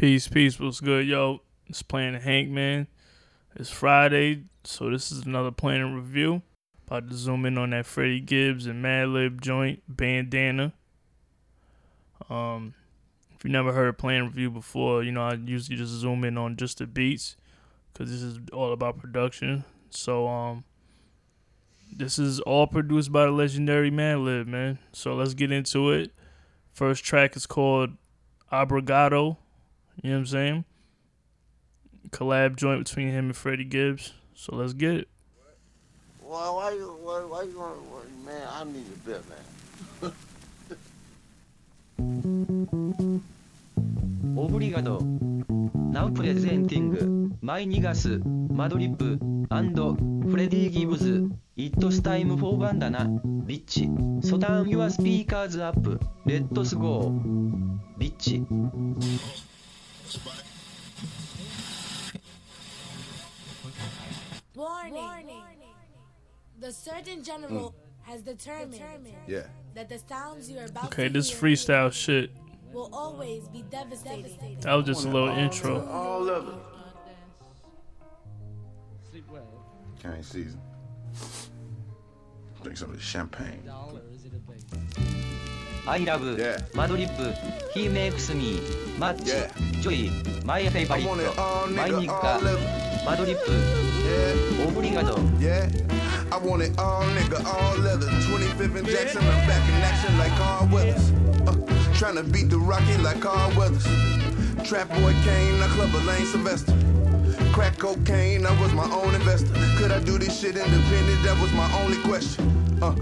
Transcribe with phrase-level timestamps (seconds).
[0.00, 0.58] Peace, peace.
[0.58, 1.42] What's good, yo?
[1.66, 2.86] It's playing Hank, man.
[3.54, 6.40] It's Friday, so this is another Planet Review.
[6.86, 10.72] About to zoom in on that Freddie Gibbs and Madlib joint, Bandana.
[12.30, 12.72] Um,
[13.36, 16.38] if you never heard a Planet Review before, you know I usually just zoom in
[16.38, 17.36] on just the beats,
[17.92, 19.64] cause this is all about production.
[19.90, 20.64] So um,
[21.94, 24.78] this is all produced by the legendary Madlib, man.
[24.94, 26.10] So let's get into it.
[26.72, 27.90] First track is called
[28.50, 29.36] Obrigado.
[30.02, 30.64] You know what I'm saying?
[32.10, 34.14] Collab joint between him and Freddie Gibbs.
[34.34, 35.08] So let's get it.
[36.22, 40.12] Why, why you, why, why you gonna, why- man, I need a bit, man.
[44.36, 44.98] オブリガド
[45.92, 49.18] Now presenting マイニガスマドリップ
[50.28, 53.06] フレディ・ギブズ It's time for bandana
[53.44, 53.88] ビッチ
[54.22, 55.76] So turn your speakers up
[56.24, 57.10] Let's go
[57.98, 58.12] ビ
[60.10, 60.20] ッチ
[64.54, 65.42] Warning.
[66.58, 68.10] The Surgeon General hmm.
[68.10, 68.82] has determined
[69.26, 69.44] Yeah.
[69.74, 72.30] that the sounds you are about Okay, to this hear freestyle shit.
[72.72, 74.58] will always be devastating.
[74.60, 75.86] That was just a little intro.
[75.86, 76.54] All of it.
[80.02, 80.60] Can't season.
[82.62, 83.62] Drink some of this champagne.
[85.86, 86.58] I love, yeah.
[87.74, 88.60] He makes me,
[88.98, 89.50] match yeah.
[89.80, 90.10] joy,
[90.44, 92.20] my favorite, my nigga,
[93.04, 93.38] Madrip,
[94.04, 94.66] yeah.
[94.66, 95.16] obrigado.
[95.40, 95.68] Yeah.
[96.32, 98.06] I want it all, nigga, all leather.
[98.06, 101.10] 25th and Jackson, I'm back in action like Carl weathers.
[101.48, 103.84] Uh, trying to beat the Rocky like Carl weathers.
[104.68, 106.76] Trap boy Kane, I club Elaine Sylvester.
[107.52, 109.52] Crack cocaine, I was my own investor.
[109.76, 111.22] Could I do this shit independent?
[111.24, 112.78] That was my only question.
[112.80, 112.94] Uh.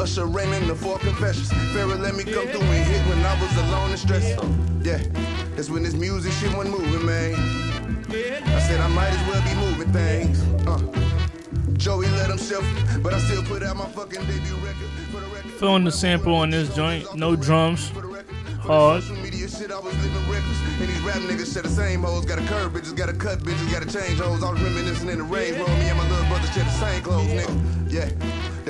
[0.00, 1.52] Usher Raymond, the four confessions.
[1.74, 4.42] Pharaoh let me come through and hit when I was alone and stressed.
[4.82, 4.96] Yeah,
[5.54, 7.34] that's when this music shit wasn't moving, man.
[8.08, 10.42] I said I might as well be moving things.
[10.66, 10.80] Uh,
[11.74, 12.64] Joey let himself,
[13.02, 14.88] but I still put out my fucking debut record.
[15.12, 15.50] For the record.
[15.58, 17.90] Throwing the sample on this joint, no drums.
[17.90, 18.34] For the record.
[18.58, 19.04] Hard.
[19.22, 20.60] Media shit, I was living reckless.
[20.80, 22.24] And these rap niggas said the same hoes.
[22.24, 24.42] Got a curve, bitches, got a cut, bitches, got to change hoes.
[24.42, 25.54] I was reminiscing in the rain.
[25.54, 27.92] Me and my little brother share the same clothes, nigga.
[27.92, 28.08] Yeah,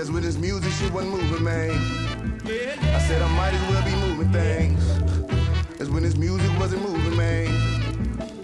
[0.00, 1.72] that's when this music shit wasn't moving, man.
[2.46, 4.82] I said I might as well be moving things.
[5.76, 7.48] That's when this music wasn't moving, man.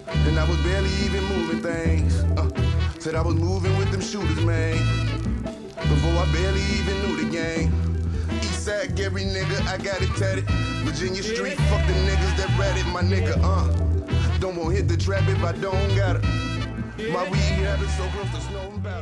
[0.07, 2.15] And I was barely even moving things.
[2.37, 2.51] Uh,
[2.99, 4.77] said I was moving with them shooters, man.
[5.77, 7.73] Before I barely even knew the game.
[8.43, 10.45] Eastside every nigga, I got it tatted.
[10.85, 14.39] Virginia Street, fuck the niggas that ratted my nigga, uh.
[14.41, 16.46] Don't want hit the trap if I don't got it.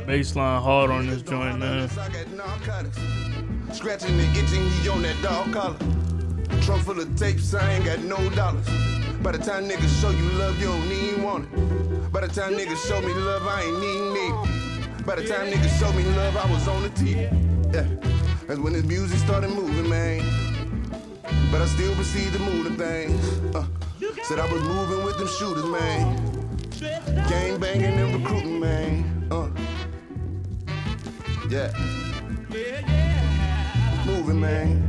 [0.05, 1.89] Baseline hard on this joint, man.
[1.97, 2.99] I got narcotics.
[3.71, 5.77] Scratching and itching, he on that dog collar.
[6.61, 8.67] Trunk full of tapes, I ain't got no dollars.
[9.21, 12.11] By the time niggas show you love, you don't even want it.
[12.11, 15.05] By the time niggas show me love, I ain't need it.
[15.05, 17.29] By the time niggas show me love, I was on the TV.
[17.73, 17.87] Yeah,
[18.47, 20.21] that's when this music started moving, man.
[21.51, 23.55] But I still proceed to move the things.
[23.55, 23.65] Uh,
[24.23, 26.34] said I was moving with them shooters, man.
[26.79, 29.27] Gang banging and recruiting, man.
[29.31, 29.49] Uh,
[31.49, 31.71] yeah.
[34.05, 34.81] Moving, man.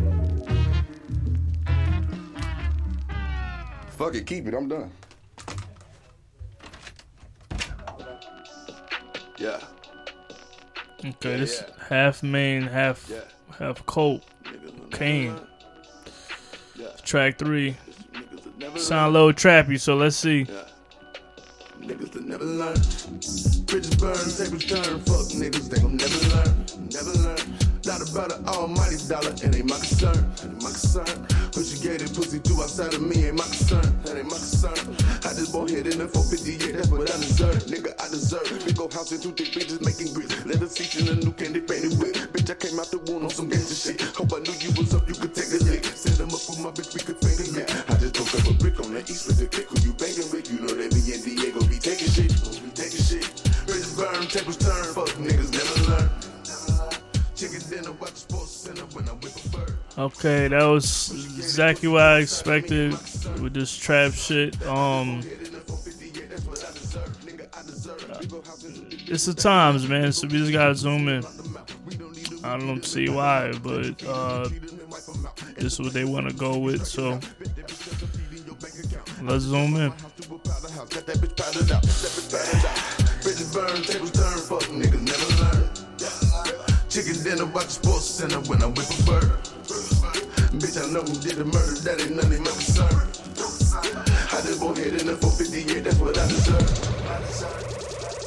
[3.90, 4.54] Fuck it, keep it.
[4.54, 4.90] I'm done.
[9.38, 9.60] Yeah.
[11.04, 13.20] Okay, this half main, half Yeah.
[13.58, 14.24] half colt.
[14.90, 15.38] Kane.
[17.04, 17.76] Track three.
[18.12, 20.46] Niggas that never Sound a little trappy, so let's see.
[21.86, 22.74] Niggas that never learn.
[23.70, 24.98] Bridges burn, tables turn.
[25.06, 26.50] Fuck niggas, they gon' never learn.
[26.90, 27.38] Never learn.
[27.86, 30.18] Not about the almighty dollar, it ain't my concern.
[30.42, 31.06] Ain't my concern.
[31.54, 31.78] Pussy
[32.10, 33.86] pussy too outside of me, ain't my concern.
[34.02, 34.74] That ain't my concern.
[35.22, 37.62] I just bought hit in the 458, that's what I deserve.
[37.70, 38.50] Nigga, I deserve.
[38.66, 40.34] Big old house and two thick bitches making grits.
[40.42, 42.18] Leather seats in a new candy painted whip.
[42.34, 44.02] Bitch, I came out the wound on some gangster shit.
[44.18, 45.86] Hope I knew you was up, you could take a lick.
[45.86, 47.70] Set them up with my bitch, we could finger lick.
[47.86, 49.65] I just broke up a brick on the east with the click.
[54.44, 54.94] Bridges burn, tables turn.
[54.94, 56.10] Fuck niggas never learn.
[57.34, 59.78] Chicken dinner, watch the sports center when I whip a bird.
[59.98, 62.92] Okay, that was exactly what I expected
[63.40, 64.60] with this trap shit.
[64.66, 65.22] Um,
[69.08, 70.12] it's the times, man.
[70.12, 71.24] So we just gotta zoom in.
[72.44, 74.48] I don't see why, but uh,
[75.56, 76.86] this is what they want to go with.
[76.86, 77.18] So
[79.22, 79.92] let's zoom in.
[83.52, 84.10] Got that bitch powdered out, that bitch powdered out.
[84.10, 85.70] Bridges burn, tables turn, fuck niggas never learn.
[86.88, 89.38] Chicken dinner, watch the sports center when I whip a bird.
[90.56, 93.06] Bitch, I know who did the murder, that ain't none of my concern.
[94.32, 96.70] I live on head in the 458, that's what I deserve.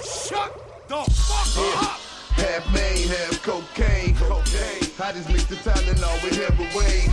[0.05, 0.51] Shut
[0.87, 1.99] the fuck up!
[2.37, 4.15] Half main, half cocaine.
[4.15, 4.89] Cocaine.
[5.01, 7.09] I just mix the Tylenol with heroin.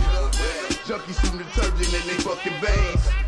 [0.85, 3.26] Junkies some detergent in and they fucking veins.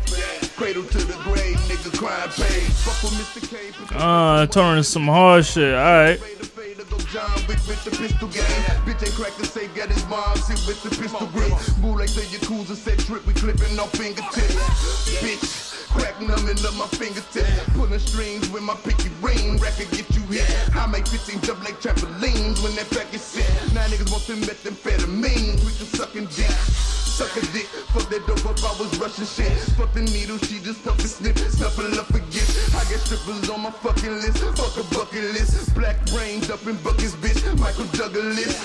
[0.60, 1.88] Cradle to the grave, nigga
[2.36, 2.68] pain.
[2.84, 3.40] Fuck with Mr.
[3.48, 3.96] K.
[3.96, 5.72] Uh, turning some hard shit.
[5.72, 6.20] All right.
[6.20, 8.44] Fade to fade to go John Wick with the pistol game.
[8.84, 11.48] Bitch ain't cracked the safe, got his mom sit with the pistol grip.
[11.80, 15.16] Move like the Yakuza set trip, we clipping off fingertips.
[15.24, 15.88] Bitch.
[15.96, 17.64] Crack numbing up my fingertips.
[17.72, 19.56] Pulling strings with my pinky ring.
[19.56, 20.44] Record get you hit.
[20.76, 23.48] I make 15 jump like trampolines when that pack is sit.
[23.72, 25.56] Now niggas want them methamphetamine.
[25.64, 26.89] We can sucking dick.
[27.20, 29.52] Dick, fuck that dope up, I was rushing shit.
[29.76, 32.48] Fuck the needle, she just fucking snip, snuffle up again.
[32.72, 35.74] I got strippers on my fucking list, fuck a bucket list.
[35.74, 38.56] Black brains up in buckets, bitch, Michael Douglas,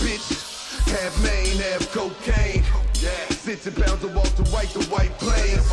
[0.00, 0.47] bitch.
[0.88, 2.64] Half main, half cocaine.
[3.00, 3.28] Yeah.
[3.28, 5.64] 60 pounds of Walter White, the white planes.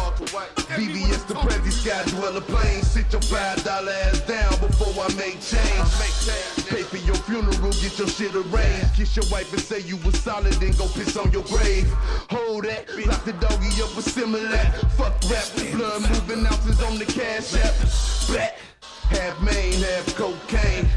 [0.76, 2.84] BBS, the Prezi Sky Dweller plane.
[2.84, 6.68] Sit your five dollar ass down before I make change.
[6.70, 8.96] Pay for your funeral, get your shit arranged.
[8.96, 11.90] Kiss your wife and say you was solid, then go piss on your grave.
[12.30, 14.92] Hold that, lock the doggy up with Similac.
[14.92, 17.76] Fuck rap, blood moving ounces on the cash app.
[18.34, 18.60] Back.
[19.10, 20.88] Half main, half cocaine.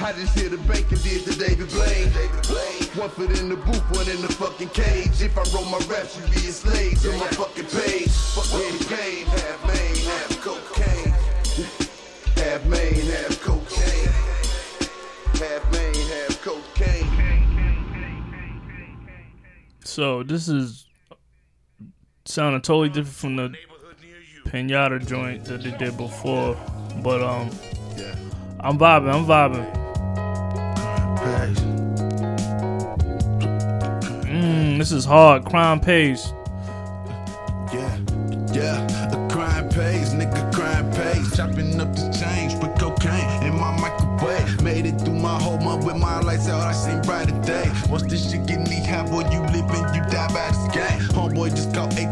[0.00, 2.08] I just hit the bank and did the David Blaine.
[3.08, 5.22] Foot in the booth, one in the fucking cage.
[5.22, 8.10] If I roll my raps, you be a slave to my fucking page.
[8.10, 9.26] Fuck with the game.
[9.26, 11.14] Half main, half cocaine.
[12.36, 14.12] Half main, half cocaine.
[15.40, 17.08] Half main, half cocaine.
[19.84, 20.84] So this is
[22.24, 23.54] sounding totally different from the
[24.50, 26.56] Piñata joint that they did before.
[27.02, 27.50] But um,
[27.96, 28.14] Yeah.
[28.60, 29.12] I'm vibing.
[29.12, 29.66] I'm vibing.
[31.18, 31.77] Pace.
[34.38, 35.44] Mm, this is hard.
[35.44, 36.32] Crime pays.
[37.74, 37.98] Yeah,
[38.52, 41.36] yeah, a crime pays, nigga, crime pays.
[41.36, 44.62] Chopping up the change with cocaine in my microwave.
[44.62, 47.68] Made it through my whole month with my lights out, I seen brighter day.
[47.90, 51.00] Once this shit get me hot, boy, you living, you die by this game.
[51.10, 52.04] Homeboy just HIV, he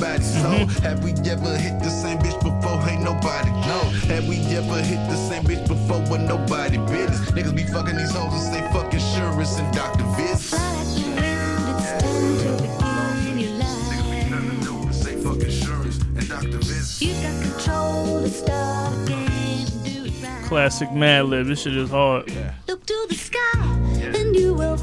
[0.00, 0.72] living, he die by.
[0.82, 2.88] Have we ever hit the same bitch before?
[2.88, 3.82] Ain't nobody know.
[4.08, 7.20] Have we ever hit the same bitch before when nobody business?
[7.30, 10.56] Niggas be fucking these hoes and say fuck insurance and doctor visits.
[14.92, 17.00] Say fuck insurance and doctor visits.
[17.02, 20.44] You got control to start the game, do it right.
[20.46, 21.46] Classic Madlib.
[21.46, 22.32] This shit is hard.
[22.68, 23.38] Look to the sky,
[24.18, 24.76] and you will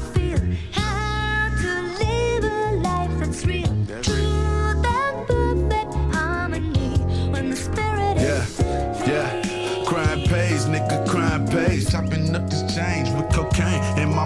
[12.78, 14.24] change with cocaine in my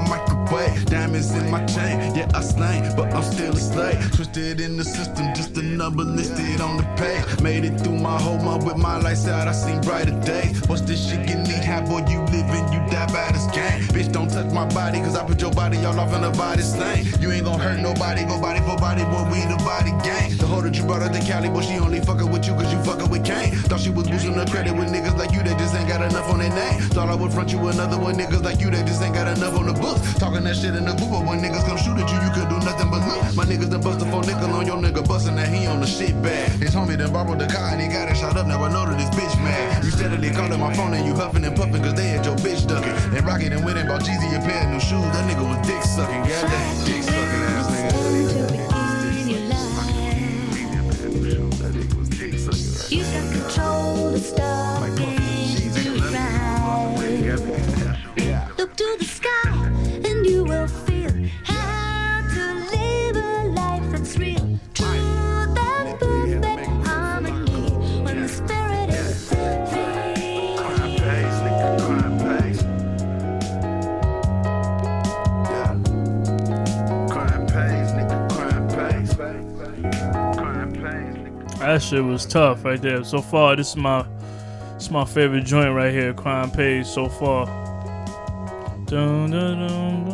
[0.52, 3.98] Diamonds in my chain, yeah, I slain, but I'm still a slave.
[4.14, 7.40] Twisted in the system, just a number listed on the page.
[7.40, 10.60] Made it through my whole month with my lights out, I seen brighter days.
[10.68, 11.64] What's this shit getting need?
[11.64, 13.80] How boy, you living, you die by this game.
[13.96, 16.60] Bitch, don't touch my body, cause I put your body all off in the body
[16.60, 17.06] stain.
[17.18, 20.36] You ain't gonna hurt nobody, go body for body, boy, we the body gang.
[20.36, 22.70] The hoe that you brought up to Cali, boy, she only fucking with you cause
[22.70, 23.56] you fucking with Kane.
[23.72, 26.28] Thought she was boosting the credit with niggas like you that just ain't got enough
[26.28, 26.80] on their name.
[26.92, 29.56] Thought I would front you another one, niggas like you that just ain't got enough
[29.56, 30.02] on the books.
[30.18, 32.48] Talking that shit in the booth, but when niggas come shoot at you, you could
[32.48, 33.22] do nothing but look.
[33.36, 35.86] My niggas done bust a four nickel on your nigga, busting that he on the
[35.86, 36.50] shit bag.
[36.58, 38.86] His homie done borrowed the car and he got it shot up, now I know
[38.86, 39.84] that this bitch mad.
[39.84, 42.66] You steadily calling my phone and you huffing and puffing cause they had your bitch
[42.66, 42.92] ducking.
[43.16, 45.82] And Rocket and and bought Jeezy a pair of new shoes, that nigga was dick
[45.82, 48.72] sucking, goddamn dick sucking ass nigga.
[49.22, 49.92] in your life.
[51.60, 51.92] That nigga
[81.72, 83.02] That shit was tough right there.
[83.02, 84.04] So far, this is my
[84.76, 86.12] is my favorite joint right here.
[86.12, 87.46] Crime pays so far.
[88.84, 90.11] Dun, dun, dun.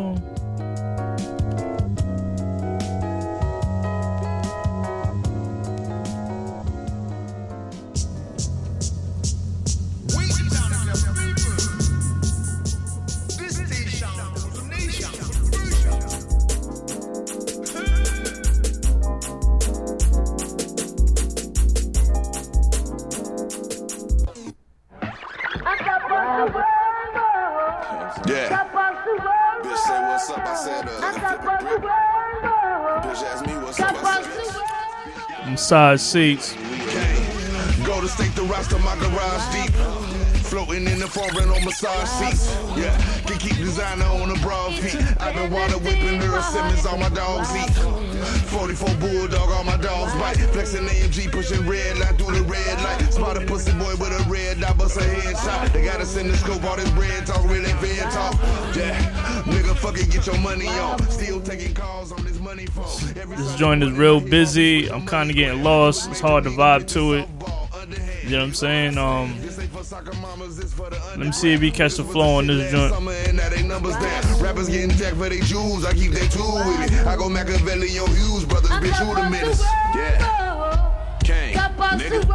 [35.69, 36.55] Side seats.
[37.85, 39.75] Go to the roster, my garage deep.
[40.49, 42.57] Floating in the foreign on massage seats.
[42.75, 42.97] Yeah,
[43.27, 44.97] can keep designer on the broad feet.
[45.21, 47.75] I've been water whipping Simmons, my dogs eat.
[48.49, 50.39] 44 bulldog, my dogs bite.
[50.57, 53.13] Flexing AMG, pushing red line through the red light.
[53.13, 55.71] Spot a pussy boy with a red dot, bust a headshot.
[55.75, 56.89] They got us in the scope, all this
[57.27, 58.33] talk, really fan talk.
[58.75, 58.97] Yeah,
[59.45, 60.99] nigga, fuck it, get your money on.
[61.11, 62.08] Still taking calls
[62.59, 63.19] this money phone.
[63.19, 64.91] Every This joint is real busy.
[64.91, 66.11] I'm kind of getting lost.
[66.11, 67.29] It's hard to vibe to it.
[68.25, 68.99] You know what I'm saying?
[68.99, 72.93] Um, let me see if we catch the flow on this joint.
[72.93, 74.43] Summer and that ain't numbers down.
[74.43, 75.85] Rappers getting tech for they jewels.
[75.87, 76.99] I keep that tool with me.
[76.99, 79.63] I go Machiavelli on Hughes, brothers, bitch, who the menace?
[79.95, 81.19] Yeah.
[81.25, 82.29] Kane, nigga.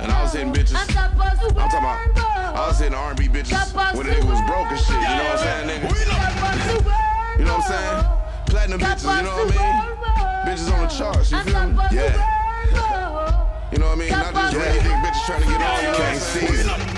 [0.00, 0.74] And I was hitting bitches.
[0.74, 4.96] I'm talking about, I was hitting R&B bitches when the nigga was broke and shit.
[4.96, 7.38] You know what I'm saying, nigga?
[7.38, 8.15] You know what I'm saying?
[8.66, 10.56] Platinum bitches, you know what I mean?
[10.56, 11.76] Bitches on the charts, you feel me?
[11.92, 13.70] Yeah.
[13.72, 14.10] You know what I mean?
[14.10, 16.96] Not just really dick bitches trying to get on, you can't see it.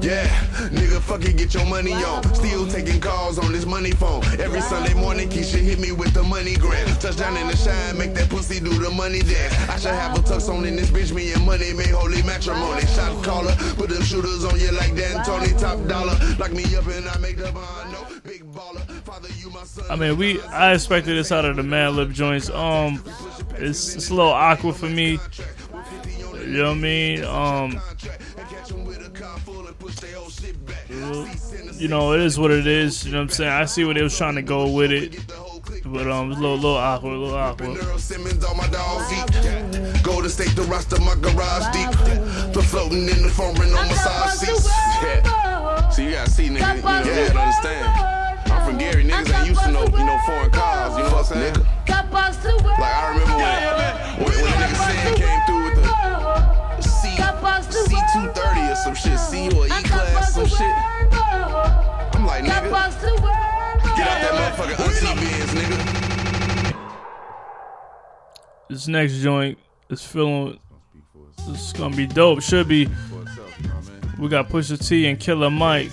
[0.00, 0.26] Yeah,
[0.70, 2.22] nigga, fuck it, get your money on.
[2.34, 4.24] Still taking calls on this money phone.
[4.40, 6.88] Every Sunday morning, Keisha hit me with the money grant.
[7.00, 9.52] Touchdown in the shine, make that pussy do the money dance.
[9.68, 12.86] I should have a tux on in this bitch, me and money made holy matrimony.
[12.86, 16.16] Shot caller, put them shooters on you like Dan Tony, top dollar.
[16.38, 17.92] Lock me up and I make the bond.
[17.92, 18.97] No, big baller.
[19.18, 19.84] Father, you my son.
[19.90, 22.50] I mean, we I expected this out of the Madlib joints.
[22.50, 23.02] Um,
[23.56, 25.18] it's, it's a little awkward for me.
[26.34, 27.24] You know what I mean?
[27.24, 27.80] Um,
[31.74, 33.04] you know, it is what it is.
[33.04, 33.50] You know what I'm saying?
[33.50, 35.18] I see where they was trying to go with it,
[35.84, 37.76] but um, it's a little, little awkward, a little awkward.
[37.76, 40.02] Earl Simmons on my dog's eat.
[40.04, 41.90] Go to state the roster, my garage deep.
[42.54, 44.68] The floating in the foreign on massage seats.
[45.02, 45.90] Yeah.
[45.90, 48.17] So you gotta see, nigga, you know, you gotta understand.
[48.78, 51.24] I'm Gary, niggas ain't used to no, you know, foreign cars, you know what I'm
[51.24, 51.54] saying?
[51.54, 52.14] Like
[52.80, 53.58] I remember when,
[54.22, 55.82] when, when a nigga Sin came through with the
[56.82, 60.60] C, C230 or some shit, C or E class, some shit.
[62.14, 62.70] I'm like, nigga,
[63.96, 65.78] get out that motherfucking auntie Benz, nigga.
[68.68, 69.58] This next joint
[69.90, 70.60] is feeling.
[71.48, 72.42] This is gonna be dope.
[72.42, 72.88] Should be.
[74.20, 75.90] We got Pusha T and Killer Mike.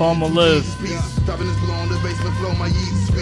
[0.00, 0.64] Palmolive.
[1.26, 3.12] Dropping this blow on the basement my yeast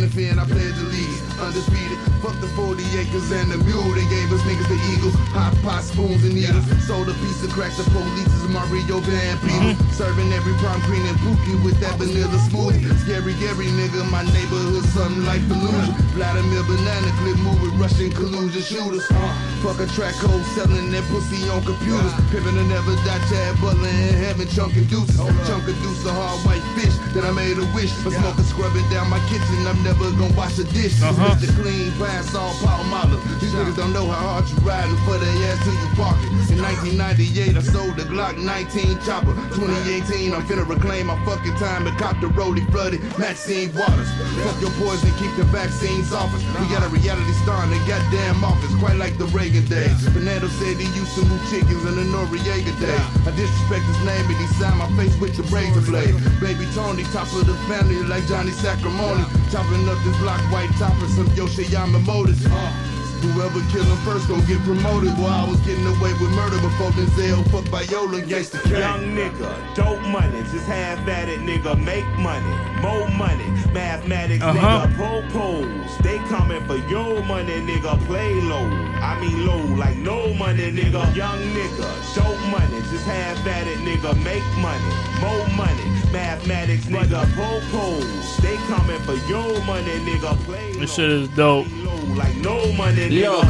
[0.00, 1.23] the fan, I pledge lead.
[1.40, 1.98] Undisputed.
[2.22, 3.90] Fuck the 40 acres and the mule.
[3.92, 6.64] They gave us niggas the eagles, Hot pot, spoons, and needles.
[6.86, 7.72] Sold a piece of crack.
[7.76, 9.76] The police is Mario Van Peebles.
[9.96, 12.86] Serving every prom queen and Pookie with that vanilla smoothie.
[13.04, 15.92] Scary Gary nigga, my neighborhood, something like Fallujah.
[16.14, 19.04] Vladimir Banana Clip move with Russian collusion shooters.
[19.10, 22.14] Uh, fuck a track hole, selling that pussy on computers.
[22.30, 25.18] Pimpin' to never die, Chad Butler in heaven, chunkin' deuces.
[25.48, 26.94] Chunk a deuce, a hard white fish.
[27.12, 27.92] Then I made a wish.
[28.06, 31.02] But smoking scrubbing down my kitchen, I'm never gonna wash a dish.
[31.02, 31.33] Uh-huh.
[31.34, 31.50] Mr.
[31.62, 33.18] Clean, pass all model.
[33.42, 36.30] These niggas don't know how hard you riding for their ass till you park it.
[36.54, 39.34] In 1998, I sold the Glock 19 chopper.
[39.58, 44.06] 2018, I'm finna reclaim my fucking time and cop the rollie flooded Maxine Waters.
[44.46, 46.42] Fuck your poison, keep the vaccines off us.
[46.62, 49.98] We got a reality star in the goddamn office, quite like the Reagan days.
[50.14, 53.06] Fernando said he used to move chickens in the Noriega days.
[53.26, 56.14] I disrespect his name and he signed my face with the razor blade.
[56.38, 59.26] Baby Tony, top of the family like Johnny Sacrimoni.
[59.50, 62.93] Chopping up this block white topper, some Yoshiyama motors.
[63.32, 65.16] Whoever kill him first gon' get promoted.
[65.16, 68.76] Boy, I was getting away with murder before Denzel fucked Viola and Gangsta King.
[68.76, 74.86] Young nigga, dope money, just half at it, nigga, make money, more money, mathematics, Uh-huh.
[74.86, 75.98] nigga, propose.
[76.02, 78.66] They coming for your money, nigga, play low.
[79.00, 81.14] I mean low, like no money, nigga.
[81.16, 87.24] Young nigga, dope money, just half at it, nigga, make money, more money, mathematics, nigga,
[87.34, 88.36] propose.
[88.42, 90.80] They coming for your money, nigga, play low.
[90.80, 91.66] This shit is dope.
[92.12, 93.08] Like no money.
[93.08, 93.44] Look,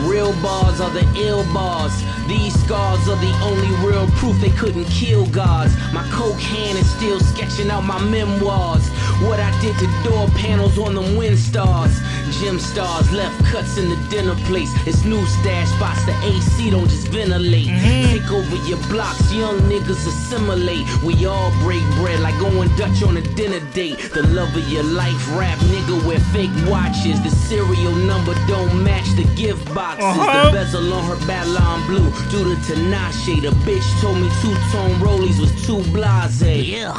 [0.00, 1.92] real bars are the ill bars.
[2.26, 5.74] These scars are the only real proof they couldn't kill gods.
[5.92, 8.88] My coke hand is still sketching out my memoirs.
[9.24, 11.98] What I did to door panels on the wind stars.
[12.30, 14.70] Gym stars left cuts in the dinner place.
[14.86, 17.66] It's new stash spots, the AC don't just ventilate.
[17.66, 20.86] Take over your blocks, young niggas assimilate.
[21.02, 23.98] We all break bread like going Dutch on a dinner date.
[24.14, 27.22] The love of your life, rap nigga wear fake watches.
[27.22, 30.04] The serial number don't match the gift boxes.
[30.04, 30.50] Uh-huh.
[30.50, 33.40] The bezel on her Babylon blue due to Tinashe.
[33.42, 36.42] The bitch told me two tone rollies was too blase.
[36.42, 36.92] Yeah.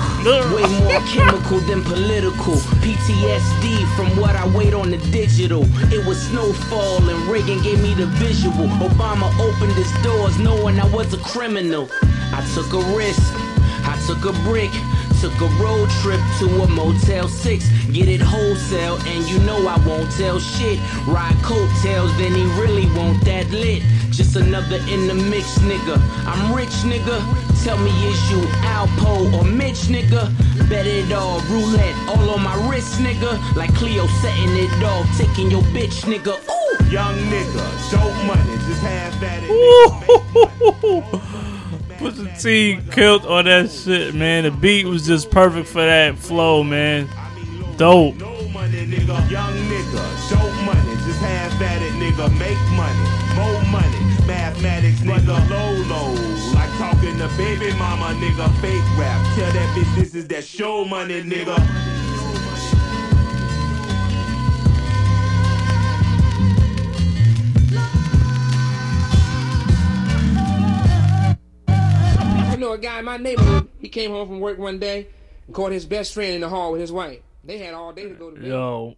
[0.53, 2.55] Way more chemical than political.
[2.83, 5.65] PTSD from what I wait on the digital.
[5.91, 8.67] It was snowfall and Reagan gave me the visual.
[8.79, 11.89] Obama opened his doors knowing I was a criminal.
[12.31, 13.33] I took a risk.
[13.83, 14.71] I took a brick
[15.19, 17.69] took a road trip to a Motel 6.
[17.91, 20.79] Get it wholesale, and you know I won't tell shit.
[21.05, 23.83] Ride coattails, then he really won't that lit.
[24.11, 25.97] Just another in the mix, nigga.
[26.25, 27.19] I'm rich, nigga.
[27.63, 30.31] Tell me, is you Alpo or Mitch, nigga?
[30.69, 33.38] Bet it all, roulette, all on my wrist, nigga.
[33.55, 36.39] Like Cleo setting it off, taking your bitch, nigga.
[36.47, 36.89] Ooh!
[36.89, 41.29] Young nigga, dope money, just half bad at
[42.00, 44.44] the T killed on that shit, man.
[44.44, 47.08] The beat was just perfect for that flow, man.
[47.77, 48.20] Dope.
[48.20, 52.29] Young nigga, dope money, just half at it, nigga.
[52.38, 55.50] Make money, more money, mathematics, nigga.
[55.50, 56.13] Low, low,
[56.53, 58.50] like talking to baby mama, nigga.
[58.62, 61.56] Fake rap, tell that bitch this is that show money, nigga.
[72.89, 73.69] Guy in my neighborhood.
[73.79, 75.08] He came home from work one day
[75.46, 77.19] and caught his best friend in the hall with his wife.
[77.43, 78.48] They had all day to go to bed.
[78.48, 78.96] Yo,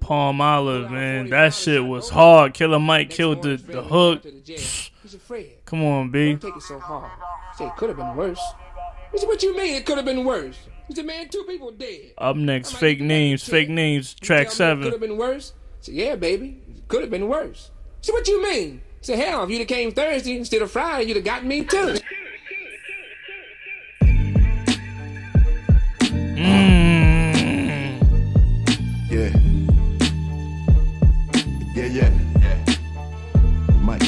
[0.00, 1.30] Palmolive, man.
[1.30, 2.54] That shit was hard.
[2.54, 4.24] Killer Mike killed the, the hook.
[4.24, 5.64] He's afraid.
[5.64, 6.30] Come on, B.
[6.30, 7.12] Don't take it so hard.
[7.56, 8.40] Say it could have been worse.
[9.12, 11.70] He said, "What you mean it could have been worse?" He said, "Man, two people
[11.70, 13.44] dead." Up next, fake names.
[13.44, 14.14] Fake names.
[14.14, 14.82] Track seven.
[14.82, 15.52] Could have been worse.
[15.54, 19.18] I said, "Yeah, baby, could have been worse." He said, "What you mean?" I said,
[19.20, 21.96] "Hell, if you'd have came Thursday instead of Friday, you'd have got me too."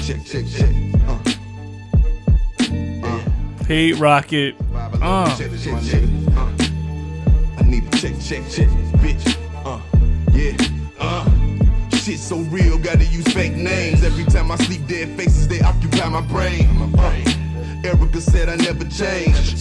[0.07, 0.71] Mic check, check, check.
[3.03, 3.65] Uh.
[3.65, 4.55] Pete Rocket.
[4.73, 5.37] Uh.
[5.37, 6.03] Check, check, check.
[6.37, 6.53] Uh.
[7.59, 8.69] I need to check, check, check,
[9.03, 9.37] bitch.
[9.65, 9.81] Uh.
[10.31, 10.57] Yeah.
[11.01, 11.29] Uh.
[11.97, 14.05] Shit so real, gotta use fake names.
[14.05, 16.69] Every time I sleep, dead faces, they occupy my brain.
[16.97, 17.83] Uh.
[17.85, 19.59] Erica said I never change.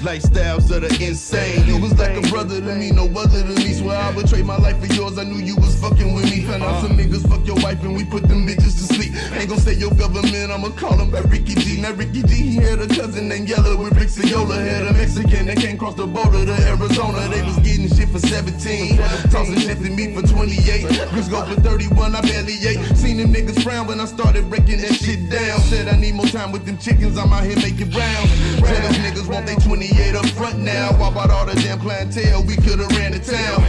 [0.00, 1.66] Lifestyles that are insane.
[1.66, 3.74] You was like a brother to me, no other to me.
[3.74, 5.18] Swear I would trade my life for yours.
[5.18, 6.40] I knew you was fucking with me.
[6.44, 7.02] Found out some uh.
[7.02, 9.12] niggas fuck your wife and we put them bitches to sleep.
[9.36, 11.80] Ain't gon' say your government, I'ma call him by Ricky G.
[11.80, 14.08] Now Ricky G, he had a cousin named Yellow with Rick.
[14.10, 17.28] Had a Mexican that came across the border to Arizona.
[17.28, 18.96] They was getting shit for 17.
[19.30, 20.86] Tossing shit to me for 28.
[21.10, 22.80] Chris go for 31, I barely ate.
[22.96, 25.60] Seen them niggas frown when I started breaking that shit down.
[25.60, 28.30] Said I need more time with them chickens, I'm out here making rounds.
[28.60, 30.92] Tell those niggas want they 28 up front now.
[30.98, 32.44] Why about all the damn clientele?
[32.44, 33.64] We could've ran the town.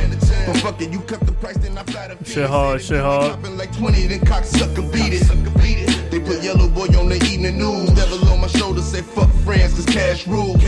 [0.46, 3.42] But fuck it, you cut the price, then I fly the Shit hard, shit hard.
[3.58, 6.12] Like 20, then cocksucker beat it.
[6.12, 7.90] They put Yellow Boy on the evening news.
[7.92, 10.62] Devil on my shoulder, say fuck friends, cause cash rules.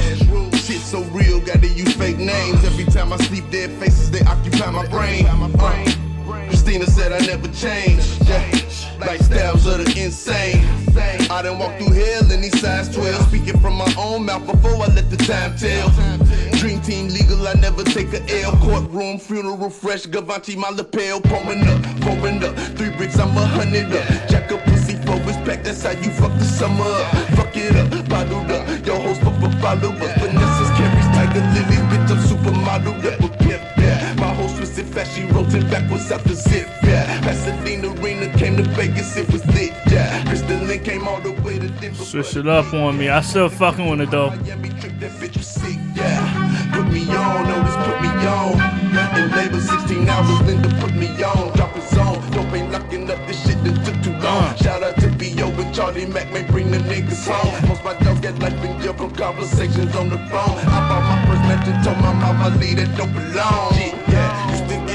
[0.64, 2.64] Shit so real, gotta use fake names.
[2.64, 5.26] Every time I sleep, dead faces, they occupy my brain.
[5.28, 6.03] Uh,
[6.74, 8.02] Christina said I never change.
[8.28, 8.50] Yeah.
[8.98, 10.66] Lifestyles are the insane.
[11.30, 13.28] I done walk through hell in these size 12.
[13.28, 15.90] Speaking from my own mouth before I let the time tell.
[16.58, 18.58] Dream team legal, I never take a L.
[18.58, 21.22] Courtroom, funeral fresh, Gavanti, my lapel.
[21.22, 22.58] Pouring up, pouring up.
[22.76, 24.28] Three bricks, I'm a hundred up.
[24.28, 27.14] Jack up pussy for respect, that's how you fuck the summer up.
[27.38, 28.84] Fuck it up, bottled up.
[28.84, 29.30] Your host for
[29.62, 30.18] follow up.
[30.18, 33.22] Vanessa's carries Tiger Lily, bitch, I'm supermodel up.
[33.22, 34.23] with pimp, yeah.
[34.94, 37.20] Fast, she rolled backwards out the zip, yeah.
[37.22, 40.24] Pasadena Arena came to Vegas, it was lit, yeah.
[40.26, 42.04] Crystal came all the way to Denver.
[42.04, 43.10] Switch it up on me.
[43.10, 44.30] I still fucking with it though.
[44.30, 46.72] Miami trip, that bitch was sick, yeah.
[46.74, 48.74] Put me on, notice put me on.
[49.18, 51.56] In labor 16 hours, Linda put me on.
[51.58, 54.44] Drop his zone, dope ain't locking up this shit that took too long.
[54.44, 54.56] Uh.
[54.56, 55.48] Shout out to B.O.
[55.50, 57.70] and Charlie Mack, may bring the niggas home.
[57.70, 60.58] Most my dogs get life in jail from conversations on the phone.
[60.70, 63.74] I bought my first mansion, told my mama leave that don't belong.
[63.74, 64.53] Shit, yeah.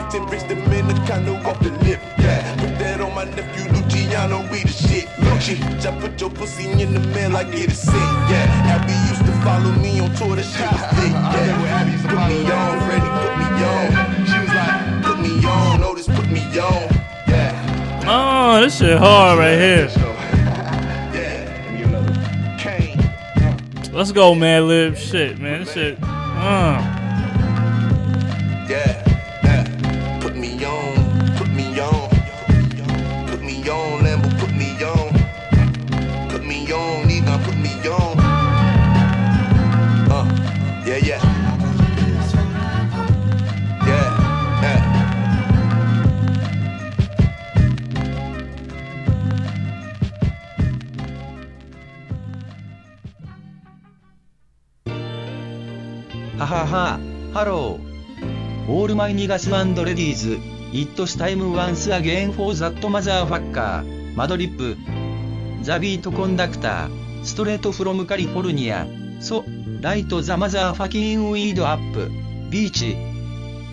[0.09, 2.55] Used to get 10 bricks, the Dominicano off the lip, yeah.
[2.57, 5.07] Put that on my nephew Luciano, we the shit.
[5.21, 8.73] Gucci, just put your pussy in the mail, I get it sick, yeah.
[8.73, 12.09] Abby used to follow me on tour, that shit was thick, yeah.
[12.09, 13.87] Put me on, Freddie, put me on.
[14.27, 16.89] She was like, put me on, Otis, put me on,
[17.29, 18.05] yeah.
[18.07, 19.91] Oh, this shit hard right here.
[23.93, 24.69] Let's go, man.
[24.69, 25.65] Lib shit, man.
[25.65, 25.99] This shit.
[26.01, 26.98] Uh.
[59.19, 60.39] ニガスレディーズ、
[60.73, 64.77] It Time Once Again for That Motherfucker、マドリップ、
[65.65, 68.87] ザ・ビート・コンダクター、ストレート・フロム・カリフォルニア、
[69.19, 69.45] ソ、
[69.81, 72.09] ライト・ザ・マザー・ファキン・ウィード・アップ、
[72.49, 72.97] ビーチ、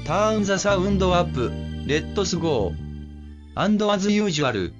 [0.03, 1.51] ターン・ザ・サウンド・アップ、
[1.85, 2.75] レッドス・ゴー、
[3.53, 4.73] アンド・アズ・ユージュアル、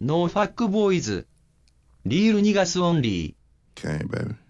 [0.00, 1.26] ノー・ファック・ボーイズ、
[2.06, 3.98] リール・ニガス・オンリー。
[3.98, 4.41] Okay, baby.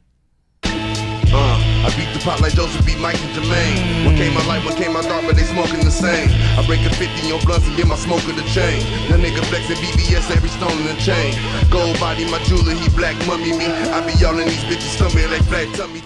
[1.97, 4.07] Beat the pop like Joseph beat Mike and Jermaine.
[4.09, 6.33] One came my light, one came my dark, but they smoking the same.
[6.57, 8.81] I break a 50 on blunts and get my smoker the chain.
[9.13, 11.37] The nigga flexing BBS every stone in the chain.
[11.71, 13.69] Gold body, my jeweler, he black mummy me.
[13.93, 16.03] I be y'all these bitches stomach like flat tummy.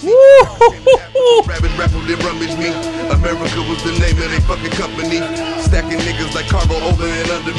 [1.49, 2.71] Rabbit raffle, they rummage me.
[3.09, 5.25] America was the name of they fucking company.
[5.65, 7.56] Stacking niggas like cargo over and under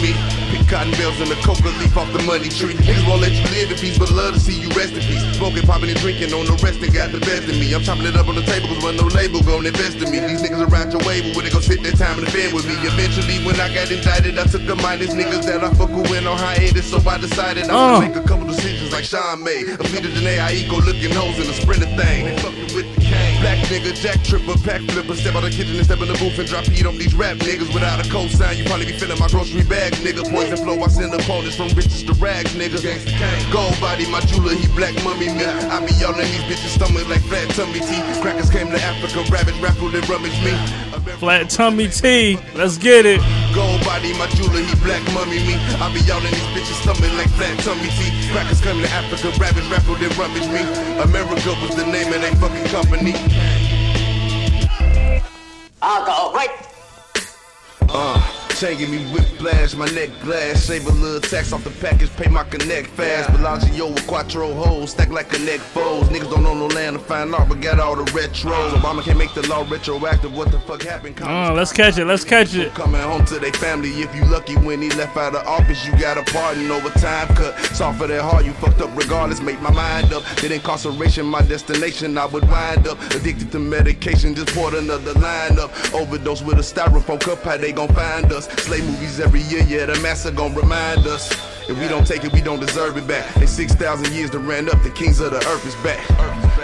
[0.67, 2.75] cotton bales and a coca leaf off the money tree.
[2.75, 5.23] Niggas won't let you live in peace, but love to see you rest in peace.
[5.39, 7.71] Smoking, popping, and drinking on the rest and got the best of me.
[7.73, 10.19] I'm chopping it up on the table cause when no label gon' invest in me.
[10.19, 12.53] These niggas around your way, but when they gon' spit their time in the bed
[12.53, 12.75] with me.
[12.83, 16.27] Eventually, when I got indicted, I took a minus niggas that I fuck with went
[16.27, 17.99] on hiatus, so I decided I'm Uh.
[17.99, 19.69] gonna make a couple decisions like Sean made.
[19.69, 22.35] A Peter Janae, I eco looking hoes in a sprinter thing.
[23.67, 26.47] Nigga, jack tripper, pack flipper, step out the kitchen and step in the booth and
[26.47, 28.57] drop heat on these rap niggas without a cosign.
[28.57, 30.23] You probably be feeling my grocery bag, nigga.
[30.31, 32.79] Poison flow, I send opponents from riches to rags, nigga.
[33.51, 35.43] Gold body, my jeweler, he black mummy me.
[35.43, 38.01] I be y'all in these bitches' stomach like flat tummy tea.
[38.21, 40.86] Crackers came to Africa, rabbit raffled and rummaged me.
[41.15, 42.37] Flat tummy T.
[42.55, 43.21] Let's get it.
[43.55, 45.55] Gold body, my jeweler, he black mummy me.
[45.79, 48.29] I be all in these bitches' stomach like flat tummy tea.
[48.31, 50.61] Crackers come to Africa, rabbit raffled and rummaged me.
[51.01, 53.13] America was the name of they fucking company.
[55.81, 56.51] Alcohol, right?
[57.89, 60.63] Uh, give me whiplash, my neck glass.
[60.63, 63.31] Save a little tax off the package, pay my connect fast.
[63.31, 66.07] Bellagio with quattro holes, stack like connect foes.
[66.09, 68.71] Niggas don't know no land to find art, but got all the retros.
[68.71, 70.35] Obama can't make the law retroactive.
[70.35, 71.21] What the fuck happened?
[71.21, 72.05] Uh, let's catch it.
[72.05, 72.73] Let's catch it.
[72.73, 73.89] Coming home to their family.
[73.89, 77.27] If you lucky when he left out of office, you got a pardon over time
[77.35, 77.59] cut.
[77.75, 79.39] Soft for that hard, you fucked up regardless.
[79.39, 80.23] Make my mind up.
[80.37, 82.17] Did incarceration my destination?
[82.17, 84.33] I would wind up addicted to medication.
[84.33, 85.71] Just poured another line up.
[85.93, 87.43] Overdose with a styrofoam cup.
[87.43, 88.46] How they gon' find us?
[88.61, 89.63] Slave movies every year.
[89.63, 91.31] Yeah, the master gon' remind us.
[91.69, 93.33] If we don't take it, we don't deserve it back.
[93.35, 95.99] They 6,000 years to ran up, the kings of the earth is back.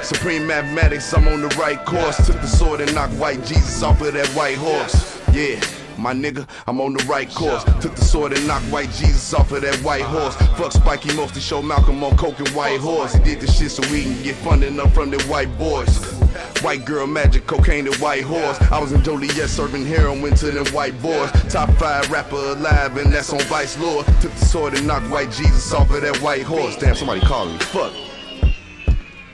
[0.04, 2.18] Supreme mathematics, I'm on the right course.
[2.26, 5.20] Took the sword and knocked white Jesus off of that white horse.
[5.34, 5.60] Yeah.
[5.98, 7.64] My nigga, I'm on the right course.
[7.82, 10.36] Took the sword and knocked white Jesus off of that white horse.
[10.58, 13.14] Fuck Spikey most to show Malcolm on coke and white horse.
[13.14, 16.23] He did this shit so we can get funding up from the white boys.
[16.64, 18.60] White girl magic, cocaine and white horse.
[18.72, 21.30] I was in Joliet serving heroin to them white boys.
[21.52, 24.06] Top five rapper alive, and that's on Vice Lord.
[24.22, 26.78] Took the sword and knocked white Jesus off of that white horse.
[26.78, 27.60] Damn, somebody calling me.
[27.60, 27.94] Fuck.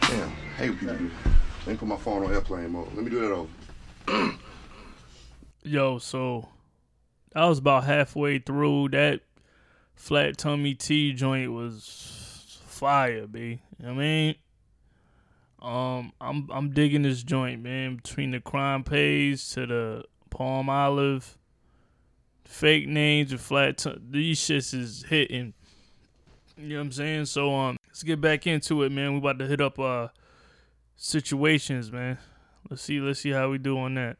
[0.02, 0.96] Damn, hey people.
[1.66, 2.88] Let me put my phone on airplane mode.
[2.96, 4.34] Let me do that over.
[5.64, 6.50] Yo, so
[7.36, 9.22] I was about halfway through that
[9.94, 13.62] flat tummy T joint was fire, b.
[13.86, 14.36] I mean,
[15.62, 17.98] um, I'm I'm digging this joint, man.
[17.98, 21.36] Between the crime pays to the Palmolive,
[22.46, 25.54] fake names and flat tum- these shits is hitting.
[26.58, 27.26] You know what I'm saying?
[27.26, 29.14] So um, let's get back into it, man.
[29.14, 30.10] We about to hit up uh
[30.96, 32.18] situations, man.
[32.70, 34.18] Let's see, let's see how we do on that.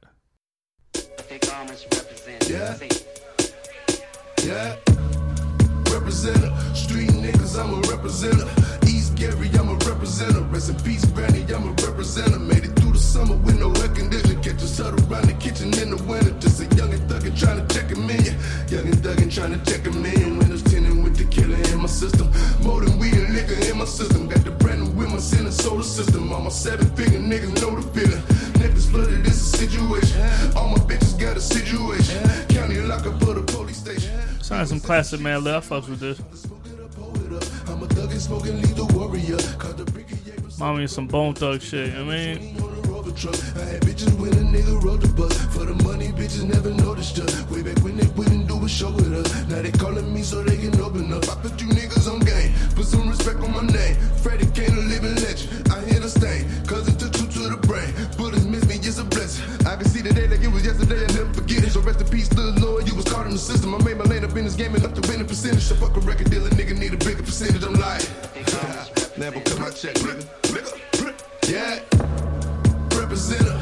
[2.50, 2.78] Yeah.
[4.44, 4.76] Yeah.
[5.86, 6.76] Representer.
[6.76, 8.89] Street niggas, I'm a representer.
[9.20, 10.52] East Gary, I'm a representer.
[10.52, 12.40] Rest in peace, Granny, I'm a representer.
[12.40, 14.42] Made it through the summer with no air conditioning.
[14.42, 16.32] Catch us huddled around the kitchen in the winter.
[16.40, 18.08] Just a young and thuggin' trying to check in.
[18.08, 18.34] Yeah.
[18.70, 20.40] Young and thuggin' trying to check him in.
[20.40, 22.32] Windows tinted with the killer in my system.
[22.64, 24.28] More than weed and liquor in my system.
[24.28, 26.32] Got the brand new with my center solar system.
[26.32, 28.22] All my seven figure niggas know the feeling.
[28.60, 30.22] Niggas flooded, it's a situation.
[30.56, 32.20] All my bitches got a situation.
[32.50, 34.12] County lock up for the police station.
[34.42, 35.46] Sound like some classic man.
[35.48, 36.49] I fucks with this.
[38.20, 39.38] Thug smoking lethal warrior.
[39.38, 40.08] The brick
[40.60, 41.88] Mommy some bone thug shit.
[41.88, 42.56] You know what I mean,
[43.16, 43.36] truck.
[43.56, 45.32] I had bitches when a nigga rode the bus.
[45.56, 47.32] For the money, bitches never noticed us.
[47.50, 49.48] Way back when they wouldn't do a show with us.
[49.48, 51.24] Now they calling me so they can open up.
[51.30, 52.52] I put you niggas on game.
[52.76, 53.96] Put some respect on my name.
[54.24, 55.72] Freddie Kane, a living legend.
[55.72, 56.44] I hear the stain.
[56.68, 57.19] Cause it took
[57.50, 57.92] the brain.
[58.18, 59.46] Bullets miss me, it's a blessing.
[59.66, 61.04] I can see the day like it was yesterday.
[61.04, 61.72] I never forget it.
[61.72, 62.88] So rest in peace, little Lord.
[62.88, 63.74] You was caught in the system.
[63.76, 65.64] I made my lane up in this game enough to win a percentage.
[65.64, 67.64] So fuck a record dealer, nigga need a bigger percentage.
[67.64, 68.06] I'm lying.
[69.18, 70.24] Never cut my check, nigga.
[70.54, 70.74] Nigga.
[71.50, 71.80] Yeah.
[72.96, 73.59] Representer.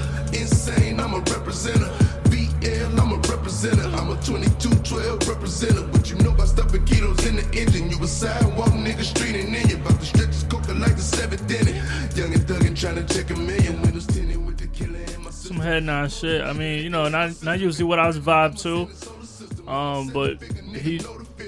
[3.58, 3.92] Representer.
[3.98, 5.92] I'm a 2212 representer.
[5.92, 7.90] What you know about stuffing kilos in the engine?
[7.90, 9.78] You a sidewalk nigga, street and in you.
[9.78, 11.74] About to stretch his coca like the seventh inning.
[12.16, 13.82] Young and thuggin' trying to check a million.
[13.82, 16.44] Windows tinted with the killer in my some head nod shit.
[16.44, 19.68] I mean, you know, not not usually what I was vibe to.
[19.68, 20.40] Um, but
[20.76, 21.02] he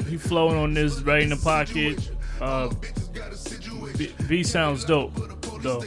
[0.10, 2.10] he flowing on this right in the pocket.
[2.42, 2.70] Uh,
[3.98, 5.14] B, B sounds dope
[5.62, 5.84] though.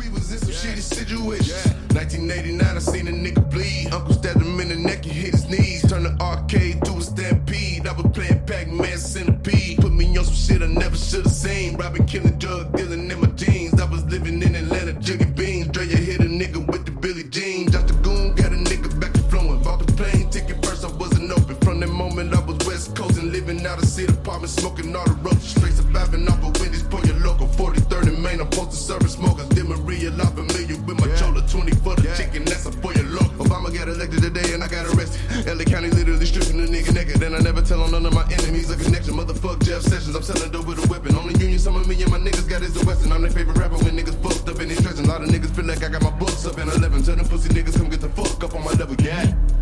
[0.00, 1.66] We was in some shitty situations.
[1.92, 3.92] 1989, I seen a nigga bleed.
[3.92, 5.82] Uncle stabbed him in the neck and hit his knees.
[5.86, 7.86] Turned the arcade to a stampede.
[7.86, 9.76] I was playing Pac-Man Centipede.
[9.78, 11.76] Put me on some shit I never should've seen.
[11.76, 13.78] Robbing, killing, drug dealing in my jeans.
[13.78, 15.68] I was living in Atlanta, jigging beans.
[15.68, 17.70] Dre, you hit a nigga with the Billie Jean.
[17.70, 19.62] Just a goon, got a nigga back to flowing.
[19.62, 21.56] Bought the plane ticket first, I wasn't open.
[21.56, 25.04] From that moment, I was West Coast and living out of city apartment, smoking all
[25.04, 25.50] the roaches.
[25.50, 28.40] Straight surviving off of Wendy's, pour your local 43rd and Main.
[28.40, 29.48] I'm posted serving smokers.
[29.50, 32.44] Did Maria lot familiar with my chola 20 for the chicken.
[32.44, 33.44] That's a for your local.
[33.44, 35.20] Obama got elected today and I got arrested.
[35.46, 37.22] LA County literally stripping the nigga naked.
[37.22, 39.14] And I never tell on none of my enemies a connection.
[39.14, 40.14] Motherfuck Jeff Sessions.
[40.14, 41.14] I'm selling dope with a weapon.
[41.16, 43.12] Only union some of me and my niggas got is the Western.
[43.12, 45.06] I'm their favorite rapper when niggas fucked up in they stressing.
[45.06, 47.02] A lot of niggas feel like I got my books up in 11.
[47.02, 49.59] Tell them pussy niggas come get the fuck up on my level, yeah.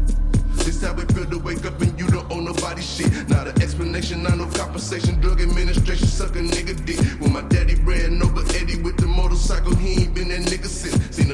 [0.69, 3.11] How it feel to wake up and you don't nobody shit.
[3.31, 5.19] Not an explanation, not no compensation.
[5.19, 7.01] Drug administration, suck a nigga dick.
[7.21, 11.17] When my daddy ran over Eddie with the motorcycle, he ain't been that nigga since.
[11.17, 11.31] Seen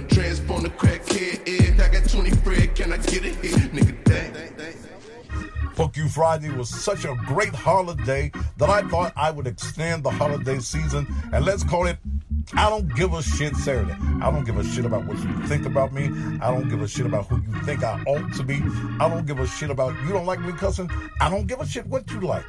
[1.46, 1.80] egg.
[1.80, 3.72] I got 20 Fred, can I get it hit?
[3.72, 4.34] Nigga, dang.
[5.74, 10.10] Fuck You Friday was such a great holiday that I thought I would extend the
[10.10, 11.98] holiday season and let's call it
[12.52, 13.96] I don't give a shit Saturday.
[14.20, 16.04] I don't give a shit about what you think about me.
[16.40, 18.62] I don't give a shit about who you think I ought to be.
[19.00, 20.90] I don't give a shit about you don't like me cussing.
[21.20, 22.44] I don't give a shit what you like.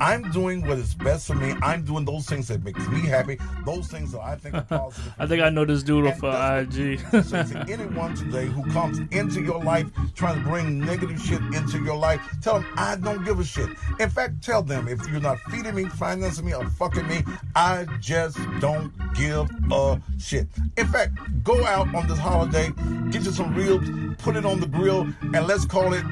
[0.00, 1.54] I'm doing what is best for me.
[1.62, 3.38] I'm doing those things that makes me happy.
[3.66, 5.14] Those things that I think are positive.
[5.18, 6.98] I think I know this dude off uh, for IG.
[7.10, 11.96] to anyone today who comes into your life trying to bring negative shit into your
[11.96, 13.68] life, tell them I don't give a shit.
[13.98, 17.22] In fact, tell them if you're not feeding me, financing me, or fucking me,
[17.54, 19.39] I just don't give
[19.70, 20.48] a uh, shit.
[20.76, 22.70] In fact, go out on this holiday,
[23.10, 26.04] get you some ribs, put it on the grill, and let's call it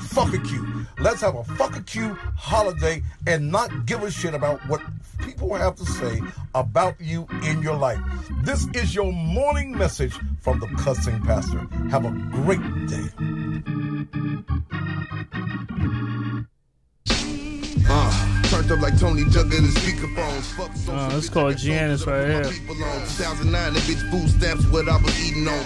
[0.00, 0.86] fuck a Q.
[0.98, 4.80] Let's have a fuck a Q holiday and not give a shit about what
[5.18, 6.20] people have to say
[6.54, 7.98] about you in your life.
[8.42, 11.66] This is your morning message from the cussing pastor.
[11.90, 13.08] Have a great day.
[18.68, 20.42] Turned up like Tony Jugger the speakerphones.
[20.56, 23.00] Fuck social Uh, it's called Giannis right here, people on.
[23.00, 25.64] 2009, that bitch food stamps what I was eating on.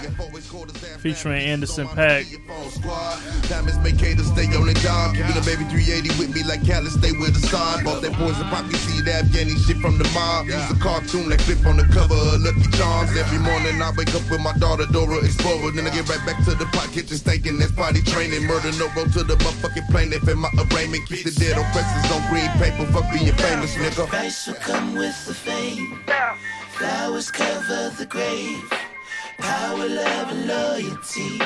[0.49, 2.25] Featuring Anderson .Paak.
[2.73, 3.21] Squad.
[3.49, 5.15] Diamonds make haters stay on their job.
[5.15, 7.85] Keeping a baby 380 with me like Callus, stay with the side.
[7.85, 10.47] Bought that poison poppy seed, Afghani shit from the mob.
[10.47, 13.13] Use a cartoon that clip on the cover of Lucky Charms.
[13.17, 15.71] Every morning I wake up with my daughter Dora Explorer.
[15.73, 17.59] Then I get right back to the pot kitchen stinking.
[17.59, 18.49] That's potty training.
[18.49, 20.13] Murder no road to the motherfucking plane.
[20.13, 22.89] If in my arraignment, keep the dead oppressors on green paper.
[22.89, 24.09] Fuck being famous, nigga.
[24.09, 26.01] Price will come with the fame.
[26.73, 28.88] Flowers cover the grave.
[29.39, 31.41] Power, love, and loyalty.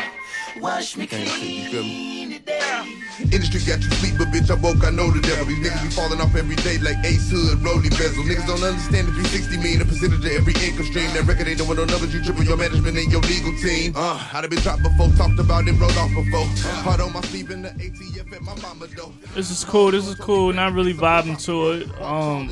[0.60, 2.86] Wash me clean today.
[3.20, 5.44] Industry got you sleep, but bitch, I woke, I know the devil.
[5.46, 8.24] These niggas be falling off every day like Ace Hood, Rolly Bezel.
[8.24, 11.08] Niggas don't understand the 360 mean a percentage of every income stream.
[11.12, 13.92] That record ain't doing no numbers, you triple your management and your legal team.
[13.96, 16.46] Uh, I'd have been dropped before, talked about it, wrote off before.
[16.84, 19.12] Hard on my sleeve in the ATF at my mama though.
[19.34, 19.90] This is cool.
[19.90, 20.52] This is cool.
[20.52, 21.88] Not really vibing to it.
[22.00, 22.50] Um,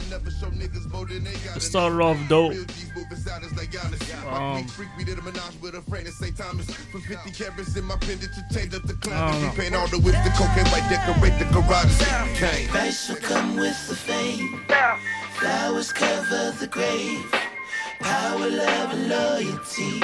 [1.56, 2.54] it started off dope.
[4.30, 6.36] Um, We did a menage with a friend at St.
[6.36, 6.70] Thomas.
[6.70, 9.56] For 50 carats in my pendant to change up the I climate.
[9.56, 12.38] We paint all the whips, the cocaine white, decorate the garage.
[12.38, 12.68] Cane.
[12.68, 14.64] Price will come with the fame.
[15.34, 17.30] Flowers cover the grave.
[18.00, 20.02] Power, love, and loyalty.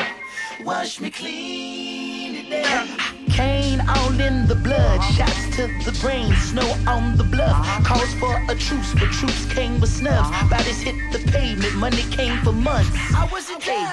[0.65, 2.97] Wash me clean today.
[3.37, 7.85] Cane all in the blood, shots to the brain, snow on the bluff.
[7.85, 10.31] Calls for a truce, but truce came with snubs.
[10.49, 12.91] Bodies hit the pavement, money came for months.
[13.15, 13.87] I wasn't paid.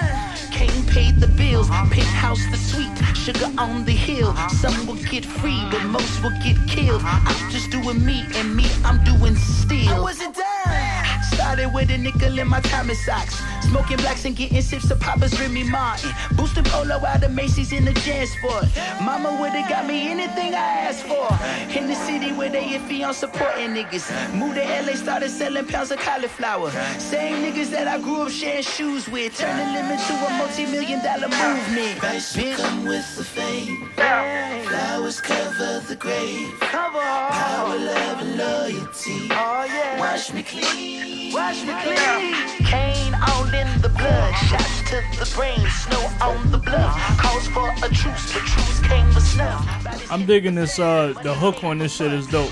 [0.50, 4.34] Cane paid the bills, penthouse the suite, sugar on the hill.
[4.48, 7.02] Some will get free, but most will get killed.
[7.04, 9.90] I'm just doing me, and me, I'm doing still.
[9.90, 11.22] I wasn't done.
[11.34, 13.42] Started with a nickel in my Thomas socks.
[13.70, 16.10] Smoking blacks and getting sips of Papa's Remy Martin.
[16.36, 18.66] Boosting polo out of Macy's in the jazz sport.
[19.02, 21.28] Mama would've got me anything I asked for.
[21.76, 24.06] In the city where they iffy on supporting niggas.
[24.34, 26.70] Moved to LA, started selling pounds of cauliflower.
[26.98, 29.36] Same niggas that I grew up sharing shoes with.
[29.36, 31.98] Turning them into a multi-million dollar movement.
[31.98, 33.88] Price will come with the fame.
[33.96, 36.58] Flowers cover the grave.
[36.60, 39.28] Power, love, and loyalty.
[39.30, 41.32] Oh, Wash me clean.
[41.32, 43.14] Wash me clean.
[43.28, 46.94] All in the blood, shots to the brain, snow on the bluff.
[47.18, 50.10] Calls for a truce, but truce came with snuff.
[50.10, 50.78] I'm digging this.
[50.78, 52.50] Uh, the hook on this shit is dope.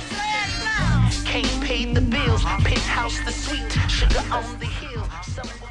[1.25, 5.05] Cane paid the bills, penthouse the suite, sugar on the hill.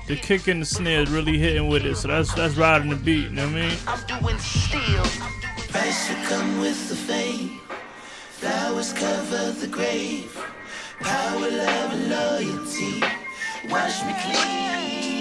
[0.07, 2.95] The kick and the snare is really hitting with it, so that's that's riding the
[2.95, 3.29] beat.
[3.29, 3.77] You know what I mean?
[3.87, 5.05] I'm doing still.
[5.69, 7.59] Price will come with the fame.
[8.39, 10.35] Flowers cover the grave.
[10.99, 13.03] Power, love, and loyalty.
[13.69, 15.20] Wash me clean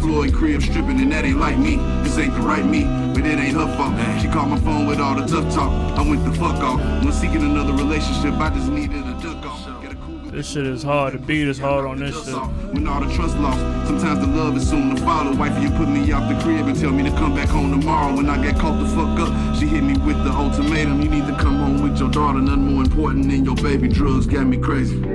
[0.00, 1.76] Floyd crib stripping, and that ain't like me.
[2.02, 2.84] This ain't the right me,
[3.14, 3.94] but it ain't her fault.
[4.20, 5.70] She called my phone with all the tough talk.
[5.98, 6.80] I went the fuck off.
[7.04, 9.82] When seeking another relationship, I just needed a duck off.
[9.82, 11.14] Get This shit is hard.
[11.14, 12.34] The beat is hard on this shit.
[12.72, 13.58] when all the trust lost.
[13.86, 15.34] Sometimes the love is soon to follow.
[15.34, 18.14] Wife, you put me out the crib and tell me to come back home tomorrow.
[18.14, 21.02] When I got caught the fuck up, she hit me with the ultimatum.
[21.02, 22.40] You need to come home with your daughter.
[22.40, 23.88] Nothing more important than your baby.
[23.88, 24.58] Drugs got me.
[24.58, 25.07] Crazy.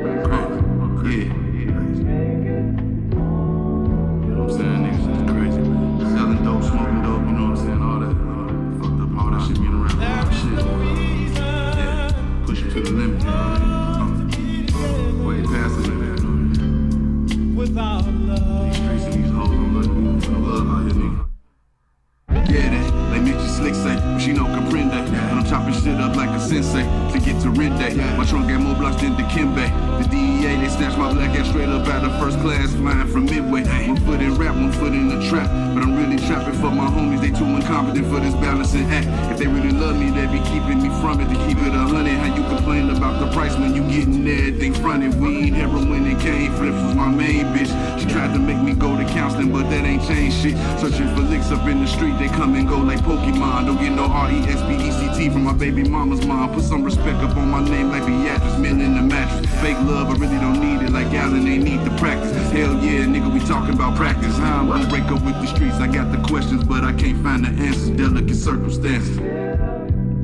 [51.43, 53.65] Searching up in the street, they come and go like Pokemon.
[53.65, 56.53] Don't get no R E S P E C T from my baby mama's mom.
[56.53, 59.49] Put some respect up on my name like Beatrice, mill in the mattress.
[59.61, 62.31] Fake love, I really don't need it like Allen, they need the practice.
[62.51, 64.37] Hell yeah, nigga, we talking about practice.
[64.37, 65.75] How I'm gonna break up with the streets.
[65.75, 67.89] I got the questions, but I can't find the answers.
[67.89, 69.17] Delicate circumstances.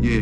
[0.01, 0.21] Yeah.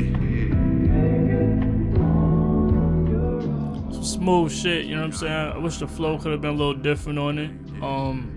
[4.01, 5.33] Smooth shit, you know what I'm saying?
[5.33, 7.51] I wish the flow could have been a little different on it.
[7.83, 8.36] Um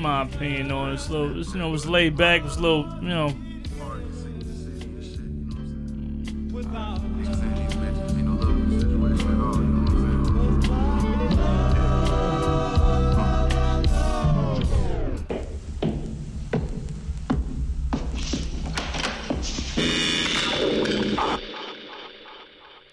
[0.00, 0.94] my opinion on it.
[0.94, 3.08] It's a little it's, you know, it was laid back, it was a little, you
[3.08, 3.34] know,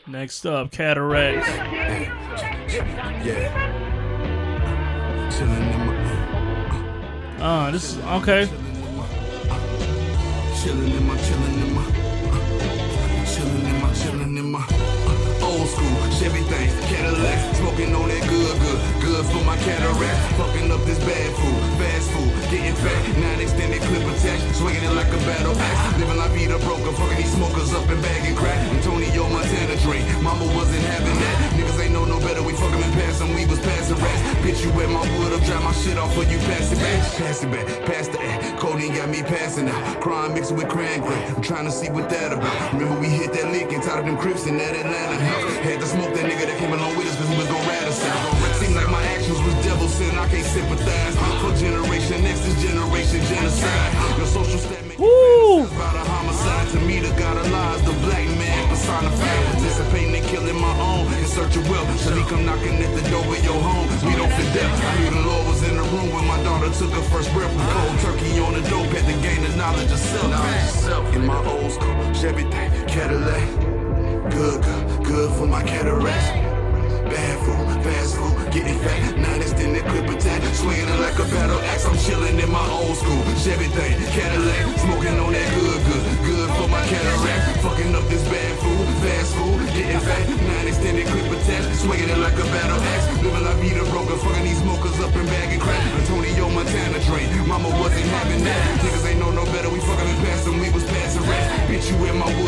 [0.10, 1.48] Next up, cataracts.
[3.26, 3.78] Yeah.
[7.40, 8.48] Uh, this is okay.
[10.58, 11.84] Chillin' in my, chillin' in my,
[13.26, 14.97] chillin' in my, chillin' in my uh,
[15.68, 20.18] old school Chevy things, Cadillac, smoking on that good, good, good for my cataract.
[20.34, 24.94] Fucking up this bad food, fast food, getting fat, nine extended clip attached, swinging it
[24.94, 26.00] like a battle axe.
[26.00, 28.58] Living like Peter broker, fucking these smokers up and bagging crack.
[28.74, 31.36] Antonio Montana drink, mama wasn't having that.
[31.54, 34.22] Niggas ain't know no better, we fucking and pass them, we was passing rats.
[34.42, 36.98] Bitch, you wet my wood up, dry my shit off, when you pass it back.
[37.22, 38.58] Pass it back, pass the act.
[38.58, 40.02] Codeine got me passing out.
[40.02, 41.04] Crime mixed with cran.
[41.04, 42.74] I'm trying to see what that about.
[42.74, 45.57] Remember we hit that lick and tied up them crips in that Atlanta house.
[45.66, 47.84] Had to smoke that nigga that came along with us cause he was gon' rat
[47.90, 48.30] us out.
[48.62, 51.16] Seemed like my actions was devil sin, I can't sympathize.
[51.42, 53.92] For generation X is generation genocide.
[54.18, 55.66] Your social statement Woo!
[55.66, 56.70] about a homicide.
[56.72, 59.46] To me, the god of lies, the black man personified.
[59.58, 61.90] Participating in killing my own in search of wealth.
[62.06, 63.90] Shall he come knocking at the door of your home?
[64.06, 64.72] We don't fit death.
[64.72, 67.50] I knew the Lord was in the room when my daughter took her first breath.
[67.50, 71.16] With cold turkey on the dope, had to gain the knowledge of self.
[71.16, 73.44] In my old school Chevy thing, Cadillac.
[74.32, 76.30] Good, good, good for my cataracts.
[77.08, 79.16] Bad food, fast food, getting fat.
[79.16, 81.86] Nine extended clip attack, swinging like a battle axe.
[81.88, 86.50] I'm chilling in my old school Chevy thing, Cadillac, smoking on that good, good, good
[86.60, 87.64] for my cataract.
[87.64, 90.24] Fucking up this bad food, fast food, getting fat.
[90.28, 93.08] Nine extended clip attack, swinging it like a battle axe.
[93.24, 95.84] Living like Peter Broker, fucking these smokers up in bag and crack.
[96.04, 98.62] Antonio Montana drink, mama wasn't having that.
[98.84, 101.48] Niggas ain't know no better, we fucking and passing, we was passing rats.
[101.72, 102.47] Bitch, you in my wood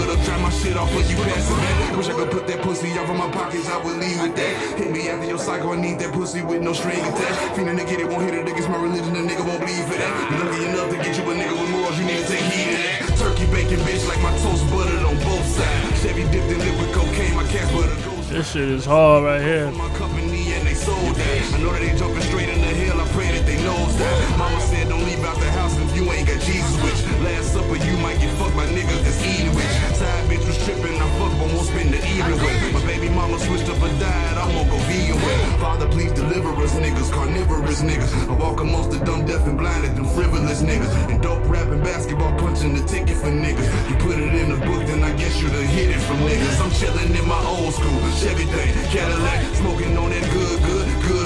[0.60, 1.98] shit off when you pass it back.
[1.98, 4.54] Wish I could put that pussy out of my pockets, I would leave with that.
[4.78, 7.56] Hit me after your cycle, I need that pussy with no string attached.
[7.56, 10.00] Feeling to get it, won't hit it, nigga's my religion, the nigga won't believe it.
[10.00, 10.14] that.
[10.40, 12.82] Lucky enough to get you a nigga with morals, you need to take heed of
[12.84, 13.18] that.
[13.20, 16.02] Turkey bacon bitch like my toast buttered on both sides.
[16.04, 18.30] Chevy dipped in liquid cocaine, my butter goes.
[18.30, 19.72] This shit is hard right here.
[19.72, 21.54] My company and they sold that.
[21.54, 24.38] I know that they jumping straight in the I pray that they that.
[24.38, 27.76] Mama said don't leave out the house if you ain't got Jesus, which last supper
[27.76, 29.72] you might get my niggas is eating with.
[29.96, 32.74] Side bitch was tripping, I fuck, but won't spend the evening with.
[32.76, 35.42] My baby mama switched up and died, I'm gonna go vegan with.
[35.64, 38.12] Father, please deliver us niggas, carnivorous niggas.
[38.28, 40.92] I walk amongst the dumb, deaf, and blinded, them frivolous niggas.
[41.10, 43.70] And dope rapping, basketball punching the ticket for niggas.
[43.90, 46.60] You put it in the book, then I guess you done hit it from niggas.
[46.60, 51.19] I'm chilling in my old school, Chevy thing, Cadillac, smoking on that good, good, good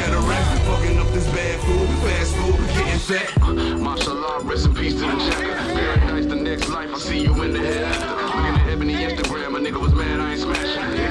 [0.00, 0.36] my.
[0.66, 3.78] Fucking up this bad food, fast food, getting fat.
[3.80, 5.56] Mashallah, rest in peace to the jacker.
[5.72, 8.06] Paradise, the next life, I see you in the hereafter.
[8.06, 11.05] Looking at Ebony Instagram, a nigga was mad, I ain't smashing.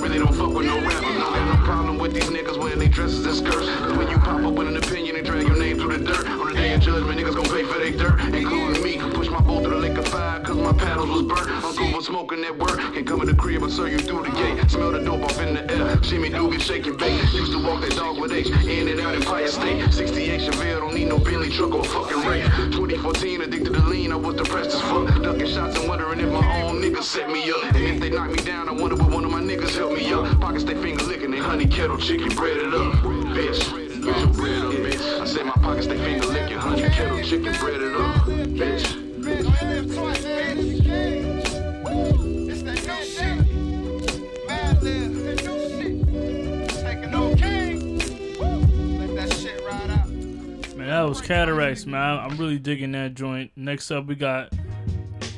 [0.00, 1.12] Really don't fuck with no rapper.
[1.18, 3.68] No, got no problem with these niggas wearing they dresses and skirts.
[3.78, 6.26] Cause when you pop up with an opinion and drag your name through the dirt,
[6.28, 8.20] on the day of judgment, niggas gon' pay for their dirt.
[8.34, 11.50] Including me, push my boat through the lake of fire, cause my paddles was burnt.
[11.64, 14.30] Uncle was smoking that work, can't come in the crib, I serve you through the
[14.30, 14.70] gate.
[14.70, 17.20] Smell the dope off in the air, Jimmy Dugan shaking bait.
[17.32, 19.92] Used to walk that dog with H, in and out in Fire State.
[19.92, 22.42] 68 Chevelle, don't need no Bentley truck or fucking Ray.
[22.70, 25.06] 2014, addicted to lean, I was depressed as fuck.
[25.22, 27.64] Ducking shots and wondering if my own niggas set me up.
[27.64, 30.12] And if they knock me down, I wonder what one of my niggas help me
[30.12, 30.40] up.
[30.40, 32.94] Pockets they finger licking, they honey kettle chicken bread it up.
[32.94, 35.20] Bitch, get your bread up, bitch.
[35.20, 38.24] I said my pockets they finger licking, honey kettle chicken bread it up.
[38.26, 39.10] Bitch.
[50.76, 52.18] Man, that was Cataracts, man.
[52.18, 53.52] I'm really digging that joint.
[53.56, 54.52] Next up, we got.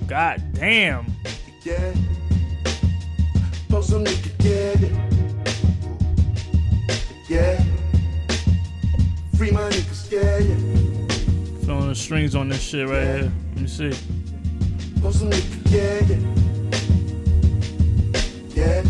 [0.06, 1.06] God damn.
[1.64, 1.94] Yeah.
[3.82, 4.94] Post some nigga, yeah, yeah.
[7.28, 7.64] Yeah.
[9.36, 10.56] Free my niggas, yeah, yeah.
[11.66, 13.32] Feeling the strings on this shit right here.
[13.54, 13.90] Let me see.
[15.00, 16.00] Post some nigga, yeah,
[18.54, 18.84] yeah.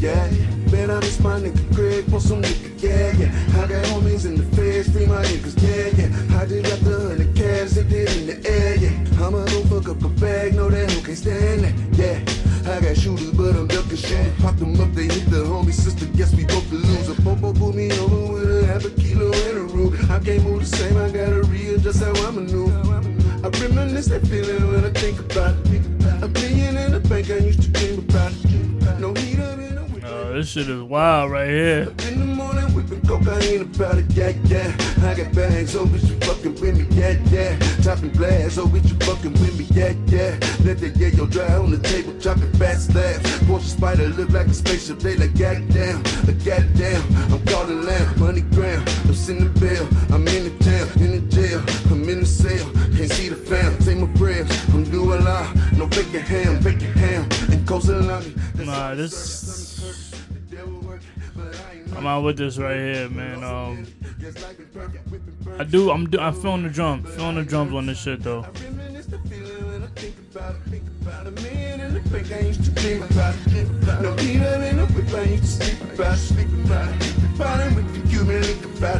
[0.00, 0.30] Yeah.
[0.30, 3.62] Yeah, man, I miss my nigga Craig for some nigga, yeah, yeah.
[3.62, 6.40] I got homies in the feds, free my niggas, yeah, yeah.
[6.40, 9.24] I did got the hundred cash, they did in the air, yeah.
[9.24, 12.38] I'ma go fuck up a bag, no that who can't stand that, yeah.
[12.72, 14.36] I got shooters, but I'm ducking shit.
[14.38, 17.20] Pop them up, they hit the homie sister, guess we both the loser.
[17.22, 19.96] Popo pulled me over with a half a kilo in a room.
[20.10, 22.98] I can't move the same, I gotta readjust how I'm maneuver.
[23.42, 25.82] I reminisce that feeling when I think about it.
[26.22, 28.57] A billion in the bank, I used to dream about it.
[30.38, 31.82] This shit is wild right here.
[32.06, 34.70] in the morning, whipping cocaine about it, yeah, yeah.
[35.02, 37.58] I got bags, oh, bitch, you fucking with me, yeah, yeah.
[37.82, 40.38] Topping glass, oh, bitch, you fucking with me, yeah, yeah.
[40.62, 43.24] Let that yeah, yo, dry on the table, chopping fat slabs.
[43.50, 47.02] Porsche spider look like a spaceship, they like, goddamn, like, goddamn.
[47.34, 49.88] I'm calling lamb, money gram, I'm sending bill.
[50.14, 51.58] I'm in the town, in the jail,
[51.90, 52.70] I'm in the cell.
[52.94, 54.48] Can't see the fam, take my prayers.
[54.68, 57.66] I'm doing law, no bacon ham, bacon ham, and
[58.24, 58.64] me.
[58.64, 59.67] Nah, this.
[61.98, 63.42] I'm out with this right here, man.
[63.42, 63.84] Um,
[65.58, 65.90] I do.
[65.90, 66.08] I'm.
[66.08, 67.02] Do, I'm feeling the drum.
[67.02, 68.38] Feeling the drums on this shit though.
[68.38, 68.54] About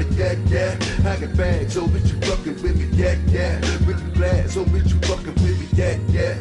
[0.01, 0.19] it, you
[2.63, 3.61] with me, yeah, yeah.
[5.03, 6.35] Fucking with me, yeah, yeah.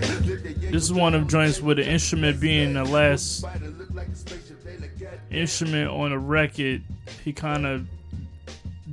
[0.72, 3.46] This is one of joints with the instrument being the last
[5.32, 6.84] instrument on a record.
[7.24, 7.88] He kind of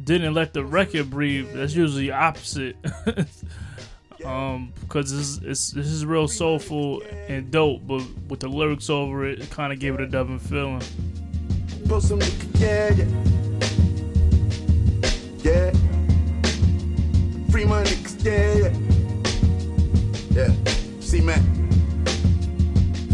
[0.04, 1.52] didn't let the record breathe.
[1.52, 2.76] That's usually opposite.
[4.24, 9.50] um, because this, is real soulful and dope, but with the lyrics over it, it
[9.50, 10.82] kind of gave it a Devin feeling.
[12.58, 13.04] Yeah, yeah.
[15.42, 15.70] Yeah.
[17.50, 20.48] Free my niggas, yeah, yeah.
[20.48, 21.00] Yeah.
[21.00, 21.42] See, man.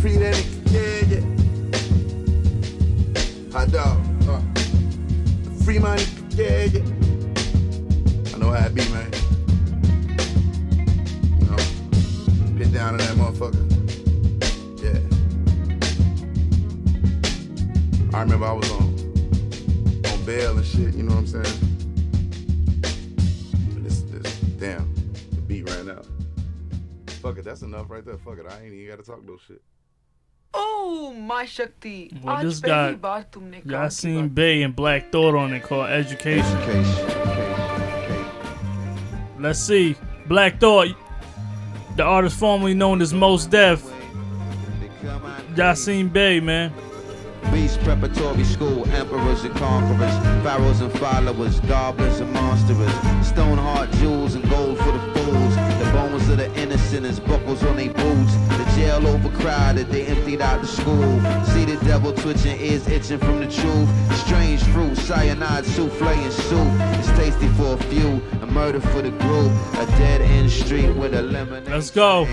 [0.01, 0.60] Free that.
[3.53, 3.99] Hot dog.
[4.29, 4.41] Uh.
[5.65, 5.99] Free nigga,
[6.39, 6.85] yeah, yeah.
[8.33, 9.11] I know how it be, man.
[11.41, 11.57] You know,
[12.57, 13.67] get down to that motherfucker.
[14.81, 15.01] Yeah.
[18.17, 18.83] I remember I was on
[20.07, 21.59] on bail and shit, you know what I'm saying?
[23.83, 24.95] This, this, damn,
[25.33, 26.07] the beat ran out.
[27.21, 28.17] Fuck it, that's enough right there.
[28.19, 29.61] Fuck it, I ain't even gotta talk no shit.
[30.53, 32.11] Oh, my Shakti.
[32.23, 36.57] Well, this guy, Yasiin Bey and Black Thought on it called Education.
[36.59, 37.07] Education.
[39.39, 39.97] Let's see.
[40.27, 40.89] Black Thought,
[41.97, 43.83] the artist formerly known as Mos Def.
[45.55, 46.73] Yasiin Bey, man.
[47.53, 52.93] Beast Preparatory School, emperors and conquerors, pharaohs and followers, goblins and monsters,
[53.27, 57.65] stone heart jewels and gold for the fools, the bones of the innocent as buckles
[57.65, 61.21] on their boots, the jail overcrowded, they emptied out the school.
[61.53, 63.89] See the devil twitching, ears itching from the truth.
[64.17, 66.69] Strange fruit, cyanide, souffle and soup.
[66.99, 69.53] It's tasty for a few, a murder for the group.
[69.75, 71.65] A dead end street with a lemon.
[71.65, 72.27] Let's go.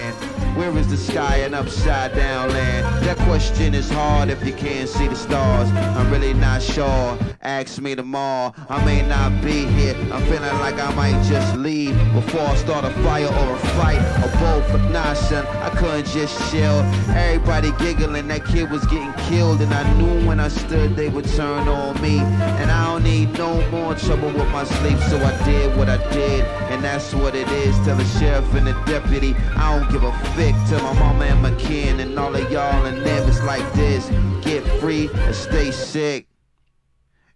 [0.57, 3.05] Where is the sky and upside down land?
[3.05, 5.69] That question is hard if you can't see the stars.
[5.97, 7.17] I'm really not sure.
[7.41, 8.53] Ask me tomorrow.
[8.67, 9.95] I may not be here.
[10.11, 14.01] I'm feeling like I might just leave before I start a fire or a fight
[14.23, 14.91] or both.
[14.91, 16.79] Nah, son, I couldn't just chill.
[17.15, 21.27] Everybody giggling, that kid was getting killed, and I knew when I stood they would
[21.35, 22.19] turn on me.
[22.19, 25.97] And I don't need no more trouble with my sleep, so I did what I
[26.11, 27.75] did, and that's what it is.
[27.85, 30.55] Tell the sheriff and the deputy, I don't give a fick.
[30.67, 34.09] Tell my mama and my kin and all of y'all and them it's like this.
[34.41, 36.27] Get free and stay sick.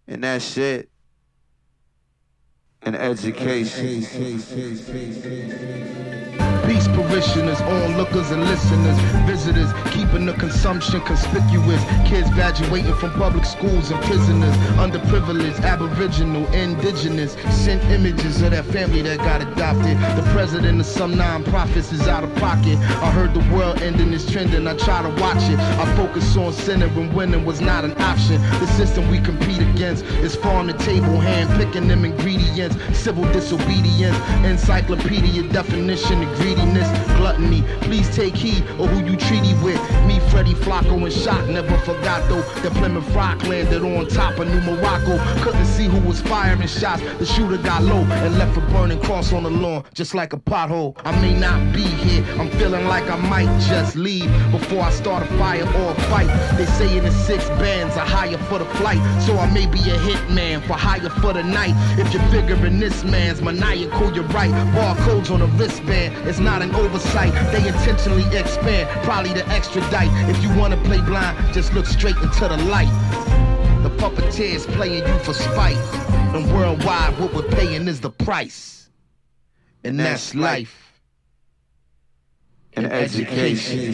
[0.07, 0.89] And that's it.
[2.81, 4.03] And education.
[6.71, 8.97] Peace parishioners, onlookers and listeners,
[9.27, 11.83] visitors, keeping the consumption conspicuous.
[12.07, 19.01] Kids graduating from public schools and prisoners, underprivileged, aboriginal, indigenous, sent images of that family
[19.01, 19.97] that got adopted.
[20.15, 22.77] The president of some non-profits is out of pocket.
[23.03, 25.59] I heard the world ending is trending, I try to watch it.
[25.59, 28.41] I focus on sinning when winning was not an option.
[28.61, 34.17] The system we compete against is farm to table, hand picking them ingredients, civil disobedience,
[34.45, 36.21] encyclopedia definition,
[36.61, 37.63] greediness, gluttony.
[37.81, 39.79] Please take heed of who you treaty with.
[40.05, 44.47] Me, Freddie Flacco, and Shock never forgot though The Plymouth Rock landed on top of
[44.47, 45.17] New Morocco.
[45.43, 47.01] Couldn't see who was firing shots.
[47.19, 50.37] The shooter got low and left a burning cross on the lawn, just like a
[50.37, 50.95] pothole.
[51.05, 52.23] I may not be here.
[52.39, 56.27] I'm feeling like I might just leave before I start a fire or a fight.
[56.57, 59.79] They say in the six bands I hire for the flight, so I may be
[59.79, 61.73] a hitman for hire for the night.
[61.99, 64.51] If you're figuring this man's maniacal, you're right.
[64.73, 67.33] Barcodes on the wristband, it's not an oversight.
[67.51, 70.09] They intentionally expand, probably to extradite.
[70.29, 72.91] If you wanna play blind, just look straight into the light.
[73.83, 75.77] The puppeteers playing you for spite.
[76.35, 78.89] And worldwide, what we're paying is the price.
[79.83, 81.01] And that's life.
[82.73, 83.93] And education.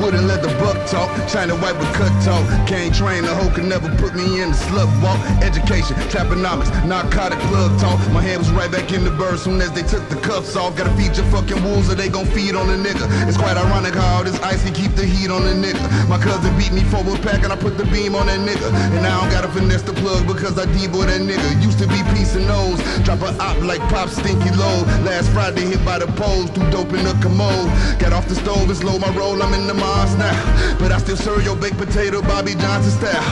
[0.00, 2.46] Wouldn't let the buck talk, China white with cut talk.
[2.68, 5.18] Can't train a hoe, could never put me in the slug walk.
[5.42, 7.98] Education, traponomics, narcotic plug talk.
[8.12, 10.76] My hand was right back in the bird soon as they took the cuffs off.
[10.76, 13.06] Gotta feed your fucking wolves or they gon' feed on the nigga.
[13.26, 15.82] It's quite ironic how all this icy keep the heat on the nigga.
[16.08, 18.70] My cousin beat me for a pack and I put the beam on that nigga.
[18.94, 21.60] And now I don't gotta finesse the plug because I deboy that nigga.
[21.60, 24.86] Used to be peace and nose, drop a op like pop stinky low.
[25.02, 27.66] Last Friday hit by the poles, do dope in the commode.
[27.98, 30.36] Got off the stove, it's low my roll, I'm in the Mars now.
[30.78, 33.24] But I still serve your baked potato, Bobby Johnson style.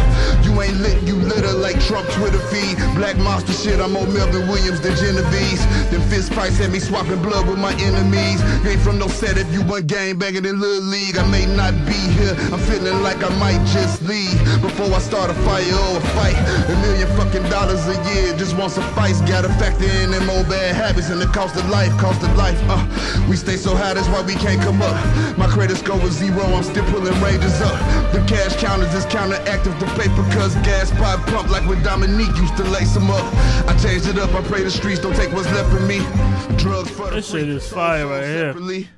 [0.45, 2.77] You ain't lit, you litter like Trump Twitter feed.
[2.97, 5.65] Black monster shit, I'm more Melvin Williams than Genovese.
[5.91, 8.41] Then Fist Price had me swapping blood with my enemies.
[8.65, 11.19] You ain't from no set if you want game banging in Little League.
[11.19, 14.39] I may not be here, I'm feeling like I might just leave.
[14.63, 16.39] Before I start a fire or a fight.
[16.73, 19.21] A million fucking dollars a year just won't suffice.
[19.29, 22.59] Gotta factor in them old bad habits and the cost of life, cost of life.
[22.67, 22.81] Uh,
[23.29, 24.97] we stay so high, that's why we can't come up.
[25.37, 27.77] My credit score was zero, I'm still pulling ranges up.
[28.13, 32.57] The cash counters is counteractive to paper cause gas pipe pump like when Dominique used
[32.57, 33.25] to lace them up.
[33.69, 35.99] I changed it up, I pray the streets don't take what's left of me.
[36.57, 38.53] Drugs for the This shit is fire right here.
[38.53, 38.89] separately.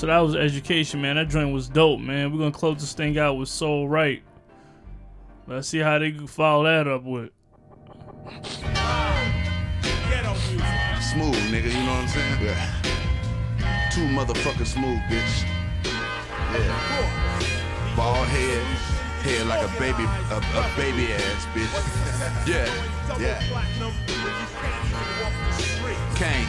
[0.00, 1.16] So that was education, man.
[1.16, 2.32] That joint was dope, man.
[2.32, 4.22] We're gonna close this thing out with Soul Right.
[5.46, 7.28] Let's see how they can follow that up with.
[11.02, 12.42] Smooth, nigga, you know what I'm saying?
[12.42, 12.56] Yeah.
[13.92, 15.44] Too motherfucking smooth, bitch.
[15.84, 17.92] Yeah.
[17.94, 18.62] Bald head,
[19.20, 21.68] head like a baby, a, a baby ass, bitch.
[22.48, 22.66] Yeah,
[23.20, 23.38] yeah.
[26.16, 26.48] Kane.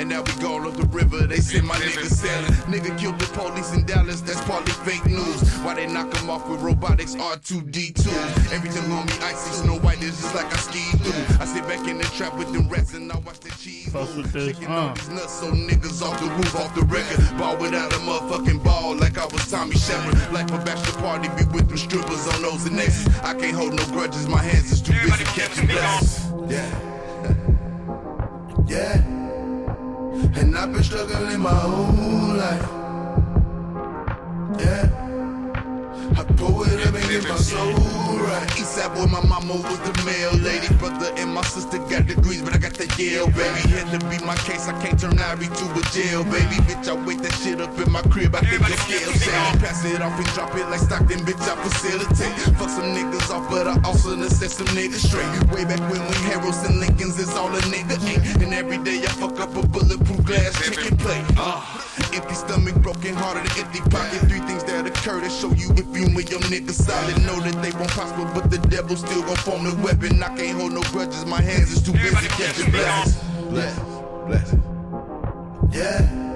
[0.00, 2.50] And now we gone up the river, they send my nigga sailing.
[2.72, 5.42] Nigga killed the police in Dallas, that's partly fake news.
[5.60, 8.08] Why they knock him off with robotics R2D2?
[8.50, 11.36] Everything on me icy, snow white is just like I skied through.
[11.38, 13.92] I sit back in the trap with them rats and I watch the cheese.
[13.92, 14.88] Fuck with this, Shaking uh.
[14.88, 17.20] all these nuts, so niggas off the roof, off the record.
[17.36, 20.16] Ball without a motherfucking ball, like I was Tommy Shepard.
[20.32, 23.06] Like a bachelor party, be with them strippers on those and X's.
[23.20, 26.50] I can't hold no grudges, my hands is too busy catching blessings.
[26.50, 26.86] Yeah.
[28.66, 29.09] Yeah.
[30.22, 32.68] And I've been struggling my whole life.
[34.60, 34.99] Yeah.
[36.20, 38.48] I up and get get my soul right.
[38.60, 40.68] Eastside boy, my mama was the mail lady.
[40.76, 43.60] Brother and my sister got degrees, but I got the Yale, baby.
[43.72, 46.60] Had to be my case, I can't turn Ivy to a jail, baby.
[46.68, 49.32] Bitch, I wait that shit up in my crib, I think the scale say.
[49.64, 52.36] Pass it off and drop it like Stockton, bitch, I facilitate.
[52.60, 55.24] Fuck some niggas off, but I also set some niggas straight.
[55.56, 58.42] Way back when we Harrows and Lincolns is all a nigga ain't.
[58.42, 61.24] And every day I fuck up a bulletproof glass chicken plate.
[61.38, 61.64] Uh,
[62.14, 64.20] empty stomach, broken heart, and empty pocket.
[64.28, 67.16] Three things that occur to show you if you and your niggas solid.
[67.26, 70.22] Know that they won't prosper, but the devil still gon' form the weapon.
[70.22, 73.22] I can't hold no grudges, my hands is too busy catching blessings.
[73.50, 73.88] Blessings,
[74.26, 74.64] blessings.
[75.74, 76.30] Yeah.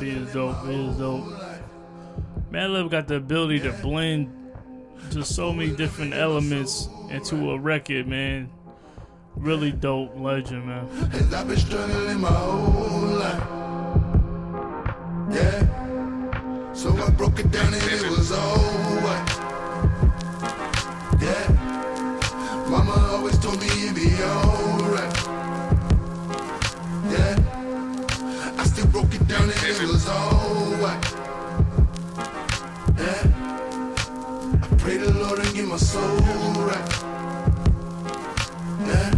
[0.00, 1.24] Be as dope, be as dope.
[2.50, 4.30] Madlib got the ability to blend
[5.10, 8.50] just so many different elements into a record, man.
[9.36, 10.88] Really dope legend, man.
[15.30, 16.72] Yeah.
[16.72, 19.28] So I broke it down and it was alright.
[21.20, 21.48] Yeah.
[22.70, 25.16] Mama always told me it'd be alright.
[27.10, 27.36] Yeah.
[28.56, 31.04] I still broke it down and it was alright.
[32.96, 33.22] Yeah.
[34.62, 36.18] I pray the Lord and get my soul
[36.70, 36.88] right.
[38.86, 39.10] Yeah.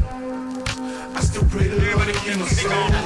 [1.15, 2.98] I still pray the Lord and get my soul right.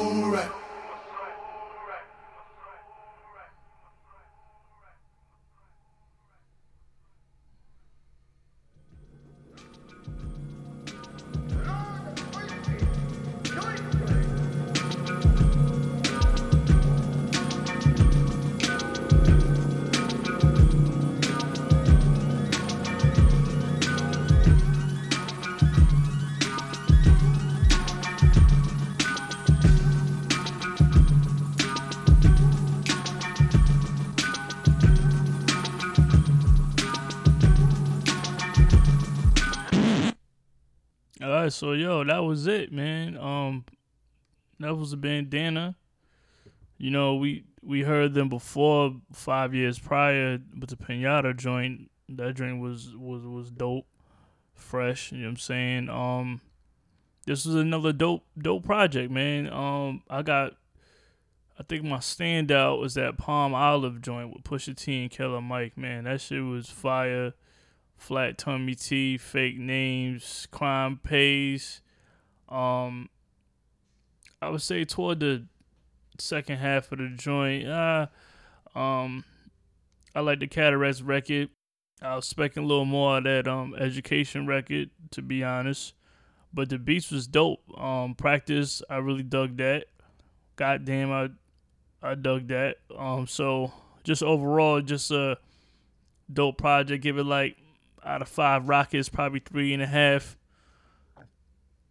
[41.52, 43.16] So yo, that was it, man.
[43.16, 43.64] Um,
[44.60, 45.76] that was a bandana.
[46.78, 51.90] You know, we we heard them before five years prior with the Piñata joint.
[52.08, 53.86] That joint was was was dope,
[54.54, 55.12] fresh.
[55.12, 55.88] You know what I'm saying?
[55.88, 56.40] Um,
[57.26, 59.52] this was another dope dope project, man.
[59.52, 60.54] Um, I got.
[61.58, 65.76] I think my standout was that Palmolive joint with Pusha T and Killer Mike.
[65.76, 67.34] Man, that shit was fire.
[67.96, 71.80] Flat Tummy Tea, Fake Names, Crime Pays.
[72.48, 73.08] Um,
[74.40, 75.46] I would say toward the
[76.18, 78.06] second half of the joint, uh,
[78.74, 79.24] um,
[80.14, 81.50] I like the Cataracts record.
[82.02, 85.94] I was expecting a little more of that um education record, to be honest.
[86.52, 87.62] But the beats was dope.
[87.80, 89.86] Um, practice, I really dug that.
[90.56, 91.28] Goddamn, I
[92.02, 92.78] I dug that.
[92.96, 93.72] Um, so
[94.02, 95.38] just overall, just a
[96.30, 97.02] dope project.
[97.02, 97.56] Give it like
[98.04, 100.36] out of five rockets, probably three and a half.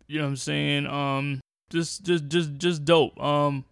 [0.08, 0.88] You know what I'm saying?
[0.88, 3.22] Um, just just just just dope.
[3.22, 3.66] Um,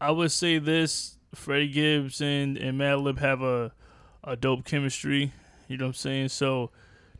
[0.00, 3.72] I would say this: Freddie Gibbs and and Madlib have a
[4.22, 5.32] a dope chemistry.
[5.68, 6.28] You know what I'm saying?
[6.28, 6.70] So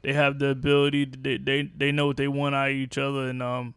[0.03, 1.07] they have the ability.
[1.07, 3.74] They they they know what they want out of each other, and um,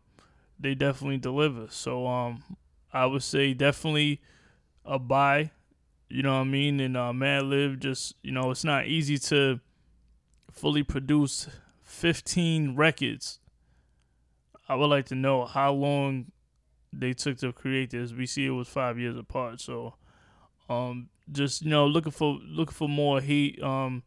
[0.60, 1.68] they definitely deliver.
[1.70, 2.44] So um,
[2.92, 4.22] I would say definitely
[4.86, 5.52] a buy.
[6.10, 6.80] You know what I mean?
[6.80, 9.60] And uh, Madlib just you know it's not easy to
[10.54, 11.50] fully produced
[11.82, 13.40] 15 records.
[14.70, 16.32] I would like to know how long
[16.94, 18.14] they took to create this.
[18.14, 19.96] We see it was five years apart, so
[20.70, 23.62] um, just you know looking for looking for more heat.
[23.62, 24.04] Um,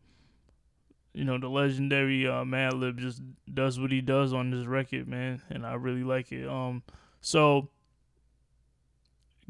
[1.13, 3.23] you know the legendary uh, Madlib just
[3.53, 6.49] does what he does on this record, man, and I really like it.
[6.49, 6.83] Um,
[7.21, 7.69] so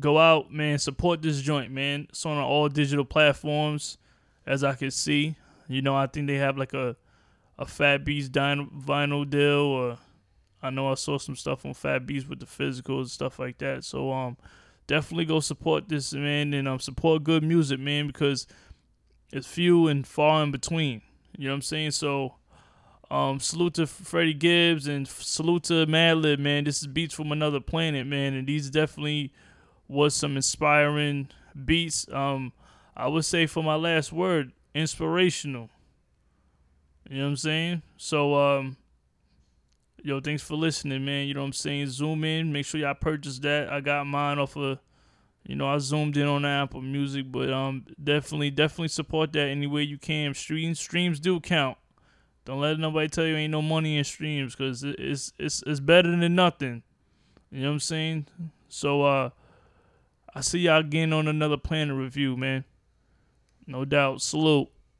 [0.01, 2.07] go out, man, support this joint, man.
[2.09, 3.99] It's on all digital platforms,
[4.47, 5.37] as I can see.
[5.69, 6.97] You know, I think they have like a
[7.59, 9.99] a Fat Beats dyn- vinyl deal, or
[10.62, 13.59] I know I saw some stuff on Fat Beats with the physical and stuff like
[13.59, 13.85] that.
[13.85, 14.37] So um,
[14.87, 18.47] definitely go support this man and um support good music, man, because
[19.33, 21.03] it's few and far in between.
[21.37, 21.91] You know what I'm saying?
[21.93, 22.35] So
[23.11, 26.64] um, salute to Freddie Gibbs and salute to Madlib, man.
[26.64, 29.33] This is beats from another planet, man, and these definitely
[29.89, 31.29] was some inspiring
[31.64, 32.07] beats.
[32.12, 32.53] Um,
[32.97, 35.70] I would say for my last word, inspirational.
[37.09, 37.83] You know what I'm saying?
[37.97, 38.77] So, um,
[40.03, 41.27] yo, thanks for listening, man.
[41.27, 41.89] You know what I'm saying?
[41.89, 42.53] Zoom in.
[42.53, 43.72] Make sure y'all purchase that.
[43.72, 44.79] I got mine off of,
[45.47, 49.66] you know, I zoomed in on Apple Music, but um, definitely, definitely support that any
[49.66, 50.35] way you can.
[50.35, 51.79] Streams, streams do count.
[52.45, 56.16] Don't let nobody tell you ain't no money in streams, cause it's it's it's better
[56.16, 56.85] than nothing.
[57.51, 58.27] You know what I'm saying?
[58.68, 59.31] So, uh,
[60.33, 62.64] I see y'all again on another Planet review, man.
[63.67, 64.23] No doubt.
[64.23, 64.69] Salute.